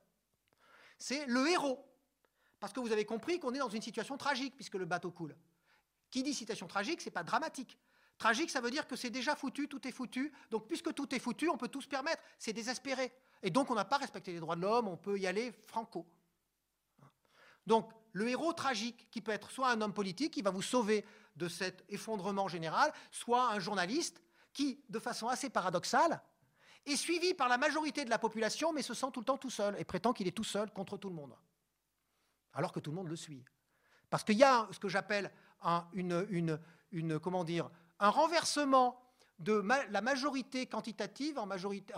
[0.97, 1.85] c'est le héros.
[2.59, 5.35] Parce que vous avez compris qu'on est dans une situation tragique puisque le bateau coule.
[6.09, 7.77] Qui dit situation tragique, c'est pas dramatique.
[8.17, 10.31] Tragique, ça veut dire que c'est déjà foutu, tout est foutu.
[10.51, 12.21] Donc, puisque tout est foutu, on peut tout se permettre.
[12.37, 13.11] C'est désespéré.
[13.41, 16.05] Et donc, on n'a pas respecté les droits de l'homme, on peut y aller franco.
[17.65, 21.03] Donc, le héros tragique, qui peut être soit un homme politique qui va vous sauver
[21.41, 24.21] de cet effondrement général, soit un journaliste
[24.53, 26.21] qui, de façon assez paradoxale,
[26.85, 29.49] est suivi par la majorité de la population, mais se sent tout le temps tout
[29.49, 31.35] seul et prétend qu'il est tout seul contre tout le monde.
[32.53, 33.43] Alors que tout le monde le suit.
[34.11, 35.31] Parce qu'il y a ce que j'appelle
[35.63, 36.59] un, une,
[37.99, 39.01] un renversement
[39.39, 41.49] de la majorité quantitative en,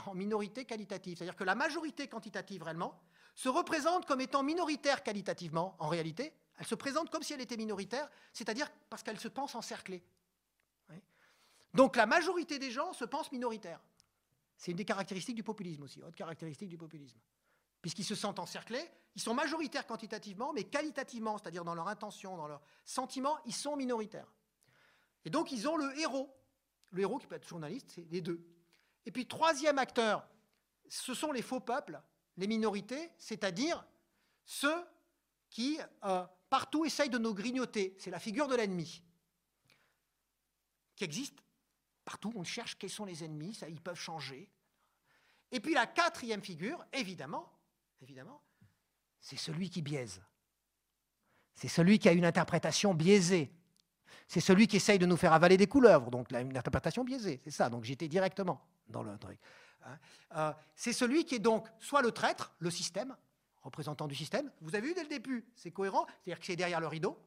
[0.05, 1.17] en minorité qualitative.
[1.17, 3.01] C'est-à-dire que la majorité quantitative réellement
[3.35, 6.33] se représente comme étant minoritaire qualitativement, en réalité.
[6.63, 10.01] Elle se présente comme si elle était minoritaire, c'est-à-dire parce qu'elle se pense encerclée.
[11.73, 13.81] Donc la majorité des gens se pensent minoritaires.
[14.55, 17.19] C'est une des caractéristiques du populisme aussi, autre caractéristique du populisme.
[17.81, 22.47] Puisqu'ils se sentent encerclés, ils sont majoritaires quantitativement, mais qualitativement, c'est-à-dire dans leur intention, dans
[22.47, 24.31] leurs sentiments, ils sont minoritaires.
[25.25, 26.33] Et donc ils ont le héros.
[26.91, 28.41] Le héros qui peut être journaliste, c'est les deux.
[29.05, 30.25] Et puis troisième acteur,
[30.87, 32.01] ce sont les faux peuples,
[32.37, 33.85] les minorités, c'est-à-dire
[34.45, 34.81] ceux
[35.49, 37.95] qui euh, partout essayent de nous grignoter.
[37.97, 39.01] C'est la figure de l'ennemi
[40.95, 41.39] qui existe
[42.05, 44.47] Partout, on cherche quels sont les ennemis, ils peuvent changer.
[45.51, 47.51] Et puis la quatrième figure, évidemment,
[48.01, 48.39] évidemment,
[49.19, 50.21] c'est celui qui biaise.
[51.55, 53.51] C'est celui qui a une interprétation biaisée.
[54.27, 57.41] C'est celui qui essaye de nous faire avaler des couleurs, donc une interprétation biaisée.
[57.43, 59.39] C'est ça, donc j'étais directement dans le truc.
[59.85, 59.97] Hein.
[60.35, 63.15] Euh, c'est celui qui est donc soit le traître, le système,
[63.63, 64.51] représentant du système.
[64.61, 67.17] Vous avez vu dès le début, c'est cohérent, c'est-à-dire que c'est derrière le rideau,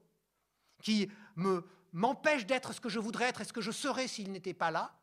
[0.83, 4.31] qui me m'empêche d'être ce que je voudrais être et ce que je serais s'il
[4.31, 4.95] n'était pas là.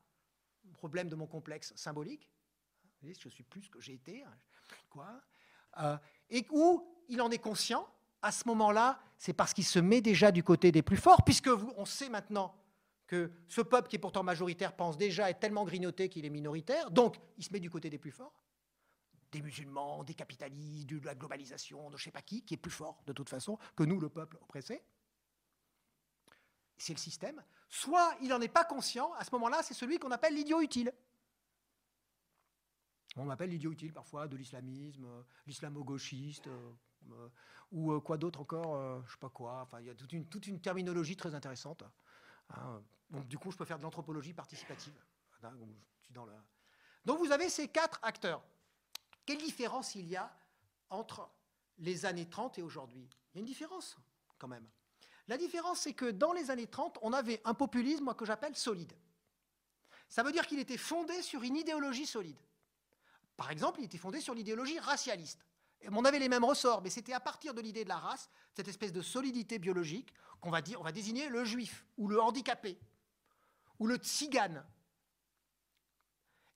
[0.73, 2.29] Problème de mon complexe symbolique.
[3.01, 4.23] Je suis plus que j'ai été.
[4.23, 4.33] Hein,
[4.89, 5.21] quoi
[5.79, 5.97] euh,
[6.29, 7.87] et où il en est conscient,
[8.21, 11.49] à ce moment-là, c'est parce qu'il se met déjà du côté des plus forts, puisque
[11.77, 12.55] on sait maintenant
[13.07, 16.91] que ce peuple qui est pourtant majoritaire pense déjà être tellement grignoté qu'il est minoritaire,
[16.91, 18.42] donc il se met du côté des plus forts,
[19.33, 22.57] des musulmans, des capitalistes, de la globalisation, de je ne sais pas qui, qui est
[22.57, 24.81] plus fort de toute façon que nous, le peuple oppressé
[26.77, 30.11] c'est le système, soit il n'en est pas conscient, à ce moment-là, c'est celui qu'on
[30.11, 30.93] appelle l'idiot utile.
[33.15, 36.71] On m'appelle l'idiot utile parfois de l'islamisme, euh, l'islamo-gauchiste, euh,
[37.11, 37.29] euh,
[37.71, 39.61] ou quoi d'autre encore, je ne sais pas quoi.
[39.61, 41.83] Enfin, il y a toute une, terminologie très intéressante.
[42.49, 42.83] Hein.
[43.25, 44.93] Du coup, je peux faire de l'anthropologie participative.
[47.03, 48.43] Donc, vous avez ces quatre acteurs.
[49.25, 50.33] Quelle différence il y a
[50.89, 51.29] entre
[51.77, 53.09] les années 30 et aujourd'hui?
[53.33, 53.97] Il y a une différence,
[54.37, 54.67] quand même.
[55.27, 58.93] La différence, c'est que dans les années 30, on avait un populisme que j'appelle solide.
[60.09, 62.37] Ça veut dire qu'il était fondé sur une idéologie solide.
[63.37, 65.43] Par exemple, il était fondé sur l'idéologie racialiste.
[65.89, 68.67] on avait les mêmes ressorts, mais c'était à partir de l'idée de la race, cette
[68.67, 72.77] espèce de solidité biologique, qu'on va désigner le juif, ou le handicapé,
[73.79, 74.63] ou le tzigane.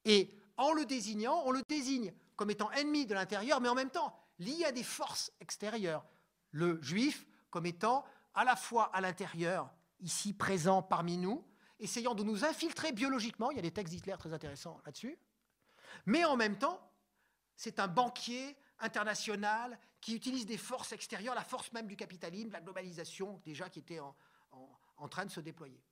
[0.05, 3.90] Et en le désignant, on le désigne comme étant ennemi de l'intérieur, mais en même
[3.90, 6.06] temps lié à des forces extérieures.
[6.52, 9.70] Le juif comme étant à la fois à l'intérieur,
[10.00, 11.44] ici présent parmi nous,
[11.80, 15.18] essayant de nous infiltrer biologiquement, il y a des textes d'Hitler très intéressants là-dessus,
[16.06, 16.80] Mais en même temps,
[17.56, 22.62] c'est un banquier international qui utilise des forces extérieures, la force même du capitalisme, la
[22.62, 25.84] globalisation, déjà qui était en, train de se déployer.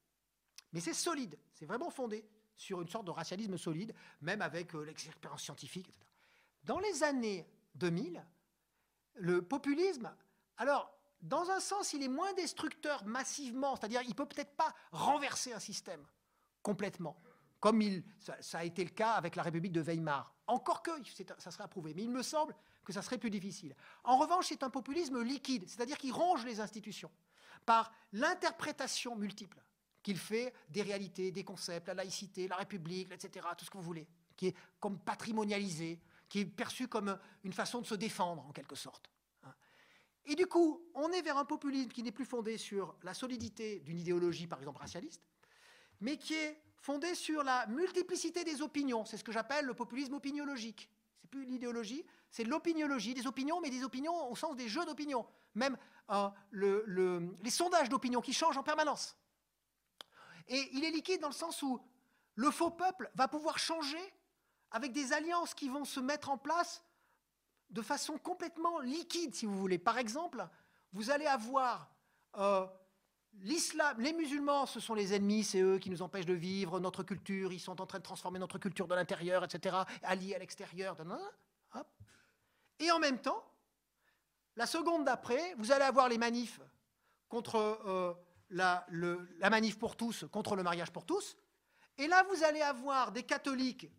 [0.71, 2.23] Mais c'est solide, c'est vraiment fondé
[2.55, 6.05] sur une sorte de racialisme solide, même avec euh, l'expérience scientifique, etc.
[6.65, 8.25] Dans les années 2000,
[9.15, 10.13] le populisme,
[10.57, 10.91] alors,
[11.21, 15.59] dans un sens, il est moins destructeur massivement, c'est-à-dire il peut peut-être pas renverser un
[15.59, 16.05] système
[16.61, 17.21] complètement,
[17.59, 20.35] comme il, ça, a été le cas avec la République de Weimar.
[20.47, 20.91] Encore que
[21.37, 23.75] ça serait approuvé, mais il me semble que ça serait plus difficile.
[24.03, 27.11] En revanche, c'est un populisme liquide, c'est-à-dire qu'il ronge les institutions
[27.65, 29.61] par l'interprétation multiple
[30.03, 33.83] qu'il fait des réalités, des concepts, la laïcité, la République, etc., tout ce que vous
[33.83, 34.07] voulez,
[34.37, 35.99] qui est comme patrimonialisé,
[36.29, 39.09] qui est perçu comme une façon de se défendre, en quelque sorte.
[39.43, 39.53] Hein.
[40.25, 43.79] Et du coup, on est vers un populisme qui n'est plus fondé sur la solidité
[43.79, 45.21] d'une idéologie, par exemple racialiste,
[46.01, 49.05] mais qui est fondé sur la multiplicité des opinions.
[49.05, 50.89] C'est ce que j'appelle le populisme opiniologique.
[51.21, 55.25] C'est plus l'idéologie, c'est l'opiniologie, des opinions, mais des opinions au sens des jeux d'opinion.
[55.55, 55.77] Même
[56.11, 59.17] euh, les sondages d'opinion qui changent en permanence.
[60.47, 61.81] Et il est liquide dans le sens où
[62.35, 64.13] le faux peuple va pouvoir changer
[64.75, 66.83] avec des alliances qui vont se mettre en place
[67.69, 69.77] de façon complètement liquide, si vous voulez.
[69.77, 70.45] Par exemple,
[70.91, 71.89] vous allez avoir
[72.37, 72.67] euh,
[73.35, 77.03] l'islam, les musulmans, ce sont les ennemis, c'est eux qui nous empêchent de vivre notre
[77.03, 80.97] culture, ils sont en train de transformer notre culture de l'intérieur, etc., alliés à l'extérieur.
[82.79, 83.45] Et en même temps,
[84.57, 86.59] la seconde d'après, vous allez avoir les manifs
[87.29, 87.55] contre
[87.85, 88.13] euh,
[88.49, 91.37] la, la manif pour tous, contre le mariage pour tous.
[91.97, 93.89] Et là, vous allez avoir des catholiques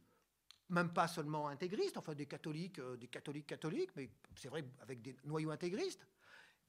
[0.68, 5.00] même pas seulement intégristes, enfin des catholiques, euh, des catholiques catholiques, mais c'est vrai avec
[5.00, 6.06] des noyaux intégristes,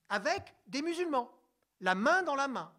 [0.10, 1.32] avec des musulmans,
[1.82, 2.72] la main dans la main.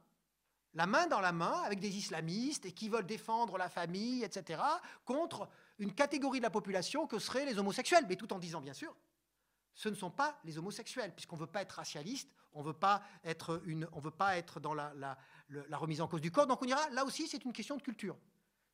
[0.75, 4.63] La main dans la main avec des islamistes et qui veulent défendre la famille, etc.,
[5.05, 5.49] contre
[5.79, 8.95] une catégorie de la population que seraient les homosexuels, mais tout en disant bien sûr,
[9.75, 12.75] ce ne sont pas les homosexuels, puisqu'on ne veut pas être racialiste, on ne veut
[12.75, 16.47] pas être, dans la, la remise en cause du corps.
[16.47, 18.17] Donc on ira, là aussi, c'est une question de culture.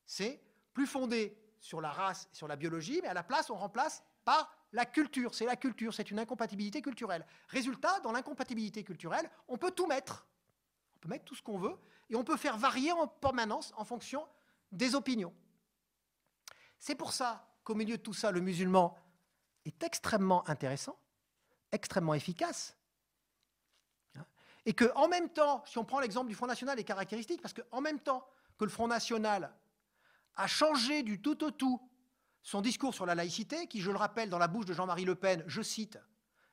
[0.05, 0.41] C'est
[0.73, 4.55] plus fondé sur la race, sur la biologie, mais à la place, on remplace par
[4.71, 5.33] la culture.
[5.33, 7.25] C'est la culture, c'est une incompatibilité culturelle.
[7.47, 10.27] Résultat, dans l'incompatibilité culturelle, on peut tout mettre.
[10.95, 11.75] On peut mettre tout ce qu'on veut,
[12.11, 14.27] et on peut faire varier en permanence en fonction
[14.71, 15.33] des opinions.
[16.77, 18.95] C'est pour ça qu'au milieu de tout ça, le musulman
[19.65, 20.99] est extrêmement intéressant,
[21.71, 22.77] extrêmement efficace,
[24.67, 27.55] et que en même temps, si on prend l'exemple du Front National, est caractéristique, parce
[27.55, 28.23] qu'en même temps
[28.59, 29.51] que le Front National
[30.35, 31.81] a changé du tout au tout
[32.41, 35.15] son discours sur la laïcité, qui, je le rappelle, dans la bouche de Jean-Marie Le
[35.15, 35.97] Pen, je cite,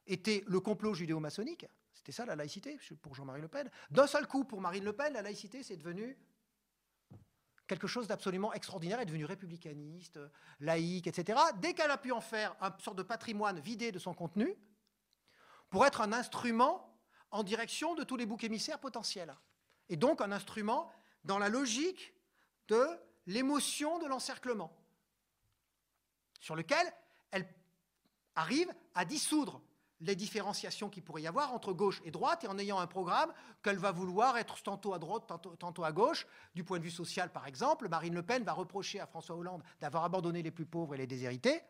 [0.06, 1.66] était le complot judéo-maçonnique.
[1.92, 3.70] C'était ça la laïcité pour Jean-Marie Le Pen.
[3.90, 6.18] D'un seul coup, pour Marine Le Pen, la laïcité, c'est devenu
[7.66, 10.18] quelque chose d'absolument extraordinaire, est devenu républicaniste,
[10.60, 11.38] laïque, etc.
[11.60, 14.56] Dès qu'elle a pu en faire une sorte de patrimoine vidé de son contenu,
[15.70, 16.98] pour être un instrument
[17.30, 19.34] en direction de tous les boucs émissaires potentiels.
[19.88, 20.90] Et donc un instrument
[21.24, 22.14] dans la logique
[22.68, 22.86] de
[23.26, 24.72] l'émotion de l'encerclement,
[26.40, 26.92] sur lequel
[27.30, 27.46] elle
[28.34, 29.60] arrive à dissoudre
[30.00, 33.32] les différenciations qu'il pourrait y avoir entre gauche et droite, et en ayant un programme
[33.62, 36.26] qu'elle va vouloir être tantôt à droite, tantôt, à gauche.
[36.54, 39.62] Du point de vue social, par exemple, Marine Le Pen va reprocher à François Hollande
[39.80, 41.62] d'avoir abandonné les plus pauvres et les déshérités,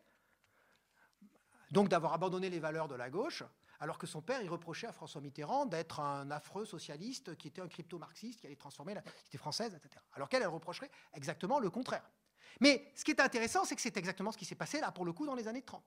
[1.70, 3.44] donc d'avoir abandonné les valeurs de la gauche,
[3.82, 7.60] alors que son père, il reprochait à François Mitterrand d'être un affreux socialiste qui était
[7.60, 10.00] un crypto-marxiste, qui allait transformer la société française, etc.
[10.12, 12.08] Alors qu'elle, elle reprocherait exactement le contraire.
[12.60, 15.04] Mais ce qui est intéressant, c'est que c'est exactement ce qui s'est passé là, pour
[15.04, 15.82] le coup, dans les années 30.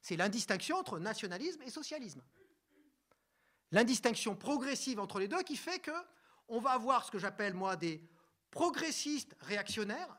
[0.00, 2.20] C'est l'indistinction entre nationalisme et socialisme.
[3.70, 5.92] L'indistinction progressive entre les deux qui fait que
[6.48, 8.02] on va avoir ce que j'appelle, moi, des
[8.50, 10.18] progressistes réactionnaires.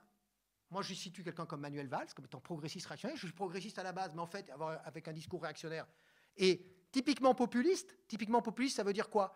[0.69, 3.17] Moi, je situe quelqu'un comme Manuel Valls comme étant progressiste réactionnaire.
[3.17, 4.49] Je suis progressiste à la base, mais en fait,
[4.85, 5.85] avec un discours réactionnaire.
[6.37, 9.35] Et Typiquement populiste, typiquement populiste, ça veut dire quoi?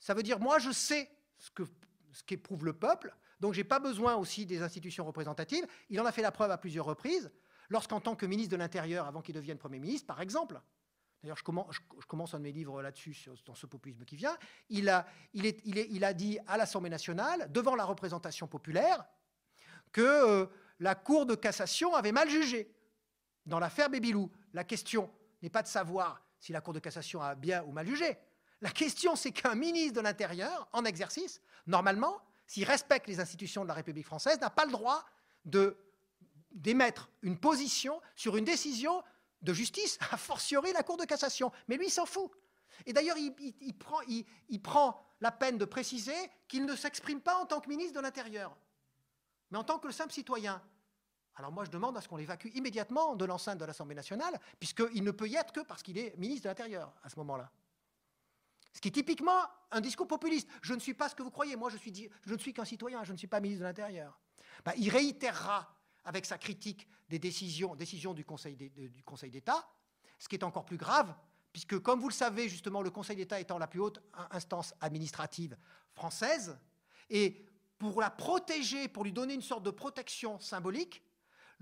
[0.00, 4.46] Ça veut dire moi je sais ce qu'éprouve le peuple, donc j'ai pas besoin aussi
[4.46, 5.66] des institutions représentatives.
[5.90, 7.30] Il en a fait la preuve à plusieurs reprises,
[7.68, 10.60] lorsqu'en tant que ministre de l'Intérieur, avant qu'il devienne Premier ministre, par exemple,
[11.22, 14.36] d'ailleurs je commence, je un de mes livres là-dessus, dans ce populisme qui vient,
[14.70, 19.04] il a dit à l'Assemblée nationale, devant la représentation populaire,
[19.92, 20.46] que euh,
[20.80, 22.74] la Cour de cassation avait mal jugé
[23.46, 24.30] dans l'affaire Bébilou.
[24.52, 27.86] La question n'est pas de savoir si la Cour de cassation a bien ou mal
[27.86, 28.18] jugé.
[28.60, 33.68] La question, c'est qu'un ministre de l'Intérieur, en exercice, normalement, s'il respecte les institutions de
[33.68, 35.04] la République française, n'a pas le droit
[36.50, 39.04] d'émettre une position sur une décision
[39.42, 41.52] de justice, a fortiori la Cour de cassation.
[41.68, 42.30] Mais lui, il s'en fout.
[42.86, 46.16] Et d'ailleurs, il, prend, il, prend, la peine de préciser
[46.48, 48.56] qu'il ne s'exprime pas en tant que ministre de l'Intérieur,
[49.52, 50.60] mais en tant que simple citoyen.
[51.36, 55.02] Alors moi, je demande à ce qu'on l'évacue immédiatement de l'enceinte de l'Assemblée nationale, puisqu'il
[55.02, 57.50] ne peut y être que parce qu'il est ministre de l'Intérieur à ce moment-là.
[58.74, 59.40] Ce qui est typiquement
[59.70, 60.48] un discours populiste.
[60.62, 62.64] Je ne suis pas ce que vous croyez, moi je, suis, je ne suis qu'un
[62.64, 64.18] citoyen, je ne suis pas ministre de l'Intérieur.
[64.64, 69.68] Ben, il réitérera avec sa critique des décisions, décisions du Conseil d'État,
[70.18, 71.14] ce qui est encore plus grave,
[71.52, 75.56] puisque comme vous le savez, justement, le Conseil d'État étant la plus haute instance administrative
[75.92, 76.58] française,
[77.10, 77.44] et
[77.78, 81.02] pour la protéger, pour lui donner une sorte de protection symbolique,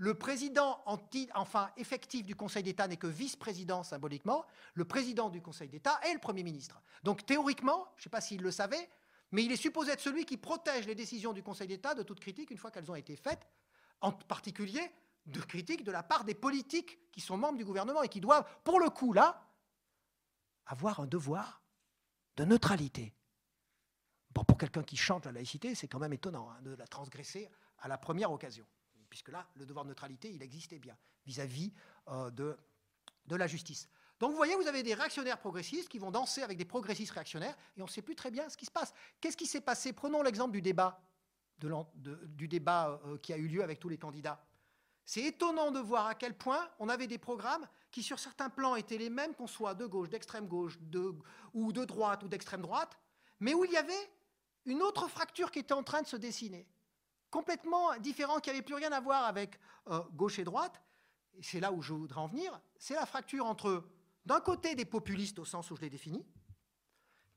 [0.01, 0.81] le président
[1.35, 4.47] enfin, effectif du Conseil d'État n'est que vice-président symboliquement.
[4.73, 6.81] Le président du Conseil d'État est le Premier ministre.
[7.03, 8.89] Donc théoriquement, je ne sais pas s'il le savait,
[9.31, 12.19] mais il est supposé être celui qui protège les décisions du Conseil d'État de toute
[12.19, 13.47] critique une fois qu'elles ont été faites,
[14.01, 14.81] en particulier
[15.27, 18.49] de critiques de la part des politiques qui sont membres du gouvernement et qui doivent,
[18.63, 19.47] pour le coup là,
[20.65, 21.61] avoir un devoir
[22.37, 23.13] de neutralité.
[24.33, 27.87] Pour quelqu'un qui chante la laïcité, c'est quand même étonnant hein, de la transgresser à
[27.87, 28.65] la première occasion
[29.11, 31.71] puisque là, le devoir de neutralité, il existait bien vis-à-vis
[32.07, 32.57] euh, de,
[33.29, 33.87] la justice.
[34.19, 37.55] Donc vous voyez, vous avez des réactionnaires progressistes qui vont danser avec des progressistes réactionnaires,
[37.77, 38.93] et on ne sait plus très bien ce qui se passe.
[39.19, 39.93] Qu'est-ce qui s'est passé?
[39.93, 41.01] Prenons l'exemple du débat,
[41.59, 44.43] du débat euh, qui a eu lieu avec tous les candidats.
[45.05, 48.77] C'est étonnant de voir à quel point on avait des programmes qui, sur certains plans,
[48.77, 50.79] étaient les mêmes, qu'on soit de gauche, d'extrême gauche,
[51.53, 52.97] ou de droite, ou d'extrême droite,
[53.41, 54.09] mais où il y avait
[54.65, 56.65] une autre fracture qui était en train de se dessiner
[57.31, 60.81] complètement différent, qui n'avait plus rien à voir avec euh, gauche et droite,
[61.33, 63.87] et c'est là où je voudrais en venir, c'est la fracture entre,
[64.25, 66.25] d'un côté, des populistes au sens où je l'ai défini,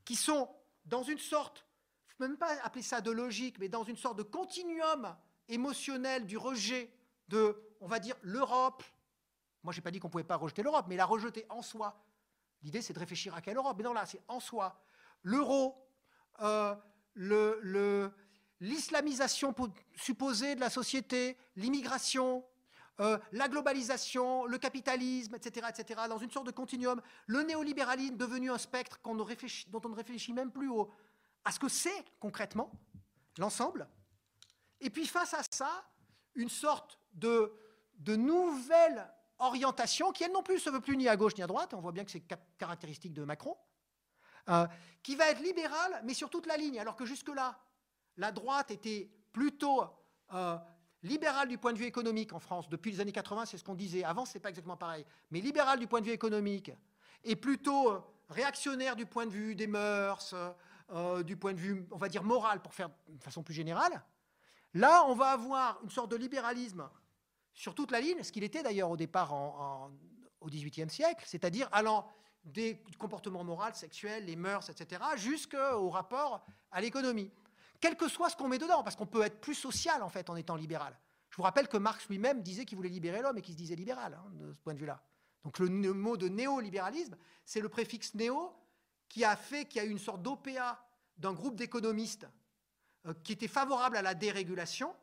[0.05, 0.51] qui sont
[0.85, 1.66] dans une sorte,
[2.09, 5.16] je ne peux même pas appeler ça de logique, mais dans une sorte de continuum
[5.49, 6.93] émotionnel du rejet
[7.29, 8.83] de, on va dire, l'Europe.
[9.62, 11.62] Moi, je n'ai pas dit qu'on ne pouvait pas rejeter l'Europe, mais la rejeter en
[11.62, 12.05] soi.
[12.62, 13.77] L'idée, c'est de réfléchir à quelle Europe.
[13.77, 14.83] Mais non, là, c'est en soi.
[15.23, 15.87] L'euro,
[16.41, 16.75] euh,
[17.15, 18.12] le,
[18.60, 19.55] l'islamisation
[19.94, 22.44] supposée de la société, l'immigration,
[23.01, 28.51] euh, la globalisation, le capitalisme, etc., etc., dans une sorte de continuum, le néolibéralisme devenu
[28.51, 30.70] un spectre dont on ne réfléchit même plus
[31.44, 32.70] à ce que c'est concrètement,
[33.39, 33.89] l'ensemble.
[34.81, 35.85] Et puis face à ça,
[36.35, 37.52] une sorte de,
[38.06, 41.47] nouvelle orientation qui, elle non plus, ne se veut plus ni à gauche ni à
[41.47, 42.24] droite, on voit bien que c'est
[42.59, 43.56] caractéristique de Macron,
[44.48, 44.66] euh,
[45.02, 47.59] qui va être libérale, mais sur toute la ligne, alors que jusque-là,
[48.16, 49.85] la droite était plutôt
[50.32, 50.57] euh,
[51.03, 52.69] libérale du point de vue économique en France.
[52.69, 54.05] Depuis les années 80, c'est ce qu'on disait.
[54.05, 55.05] Avant, ce n'est pas exactement pareil.
[55.31, 56.73] Mais libérale du point de vue économique
[57.24, 60.35] et plutôt euh, réactionnaire du point de vue des mœurs,
[60.91, 64.03] euh, du point de vue, on va dire, moral, pour faire de façon plus générale.
[64.74, 66.89] Là, on va avoir une sorte de libéralisme
[67.53, 69.32] sur toute la ligne, ce qu'il était d'ailleurs au départ
[70.41, 72.09] au XVIIIe siècle, c'est-à-dire allant
[72.45, 77.31] des comportements moraux, sexuels, les mœurs, etc., jusqu'au rapport à l'économie
[77.80, 80.30] quel que soit ce qu'on met dedans, parce qu'on peut être plus social en fait
[80.30, 80.98] en étant libéral.
[81.30, 83.74] Je vous rappelle que Marx lui-même disait qu'il voulait libérer l'homme et qu'il se disait
[83.74, 85.02] libéral hein, de ce point de vue-là.
[85.42, 88.55] Donc le mot de néolibéralisme, c'est le préfixe néo
[89.09, 90.86] qui a fait qu'il y a eu une sorte d'OPA
[91.18, 92.26] d'un groupe d'économistes
[93.06, 94.94] euh, qui était favorable à la dérégulation,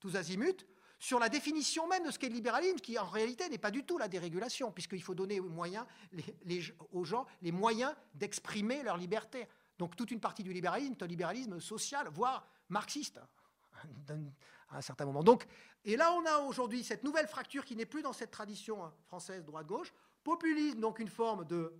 [0.00, 0.64] tous azimuts,
[0.98, 3.84] sur la définition même de ce qu'est le libéralisme, qui en réalité n'est pas du
[3.84, 9.46] tout la dérégulation, puisqu'il faut donner aux gens les moyens d'exprimer leur liberté.
[9.78, 13.20] Donc toute une partie du libéralisme un libéralisme social, voire marxiste,
[14.68, 15.22] à un certain moment.
[15.22, 15.46] Donc,
[15.84, 18.92] et là, on a aujourd'hui cette nouvelle fracture qui n'est plus dans cette tradition hein,
[19.06, 19.92] française droite-gauche.
[20.24, 21.72] Populisme, donc une forme de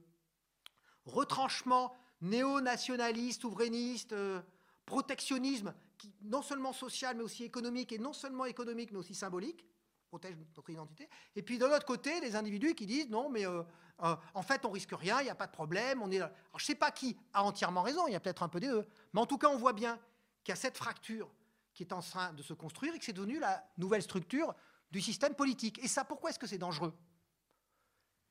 [1.04, 4.40] retranchement néo-nationaliste, souverainiste, euh,
[4.84, 5.74] protectionnisme,
[6.22, 9.64] non seulement social, mais aussi économique, et non seulement économique, mais aussi symbolique,
[10.06, 11.08] protège notre identité.
[11.34, 13.62] Et puis de l'autre côté, des individus qui disent non, mais euh,
[14.02, 16.02] euh, en fait, on risque rien, il n'y a pas de problème.
[16.02, 16.16] On est...
[16.16, 18.60] Alors, je ne sais pas qui a entièrement raison, il y a peut-être un peu
[18.60, 18.86] des deux.
[19.12, 19.98] Mais en tout cas, on voit bien
[20.44, 21.32] qu'il y a cette fracture
[21.74, 24.54] qui est en train de se construire et que c'est devenu la nouvelle structure
[24.90, 25.82] du système politique.
[25.82, 26.94] Et ça, pourquoi est-ce que c'est dangereux?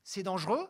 [0.02, 0.68] C'est dangereux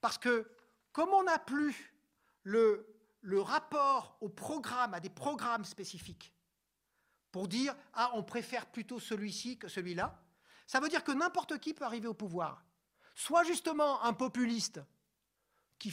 [0.00, 0.50] parce que
[0.92, 1.94] comme on n'a plus
[2.42, 2.86] le,
[3.20, 6.34] le rapport au programme, à des programmes spécifiques,
[7.30, 10.20] pour dire ah on préfère plutôt celui-ci que celui-là,
[10.68, 12.64] ça veut dire que n'importe qui peut arriver au pouvoir
[13.16, 14.80] soit justement un populiste
[15.76, 15.90] qui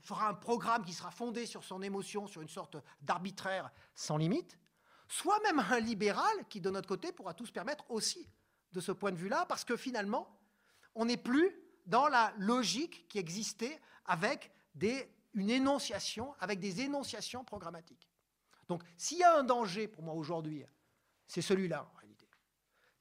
[0.00, 4.58] fera un programme qui sera fondé sur son émotion, sur une sorte d'arbitraire sans limite,
[5.06, 8.26] soit même un libéral qui, de notre côté, pourra tout se permettre aussi
[8.72, 10.34] de ce point de vue-là, parce que finalement,
[10.94, 17.44] on n'est plus dans la logique qui existait avec des, une énonciation, avec des énonciations
[17.44, 18.08] programmatiques.
[18.68, 20.64] Donc, s'il y a un danger pour moi aujourd'hui,
[21.26, 21.90] c'est celui-là.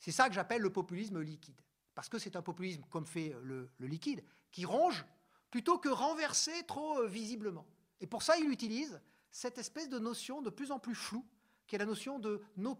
[0.01, 1.61] C'est ça que j'appelle le populisme liquide
[1.95, 5.05] parce que c'est un populisme, comme fait le, liquide, qui ronge
[5.49, 7.65] plutôt que renverser trop euh, visiblement.
[7.99, 8.99] Et pour ça, il utilise
[9.29, 11.25] cette espèce de notion de plus en plus floue
[11.67, 12.77] qui est la notion de nos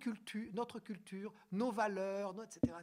[0.53, 2.73] notre culture, nos valeurs, etc.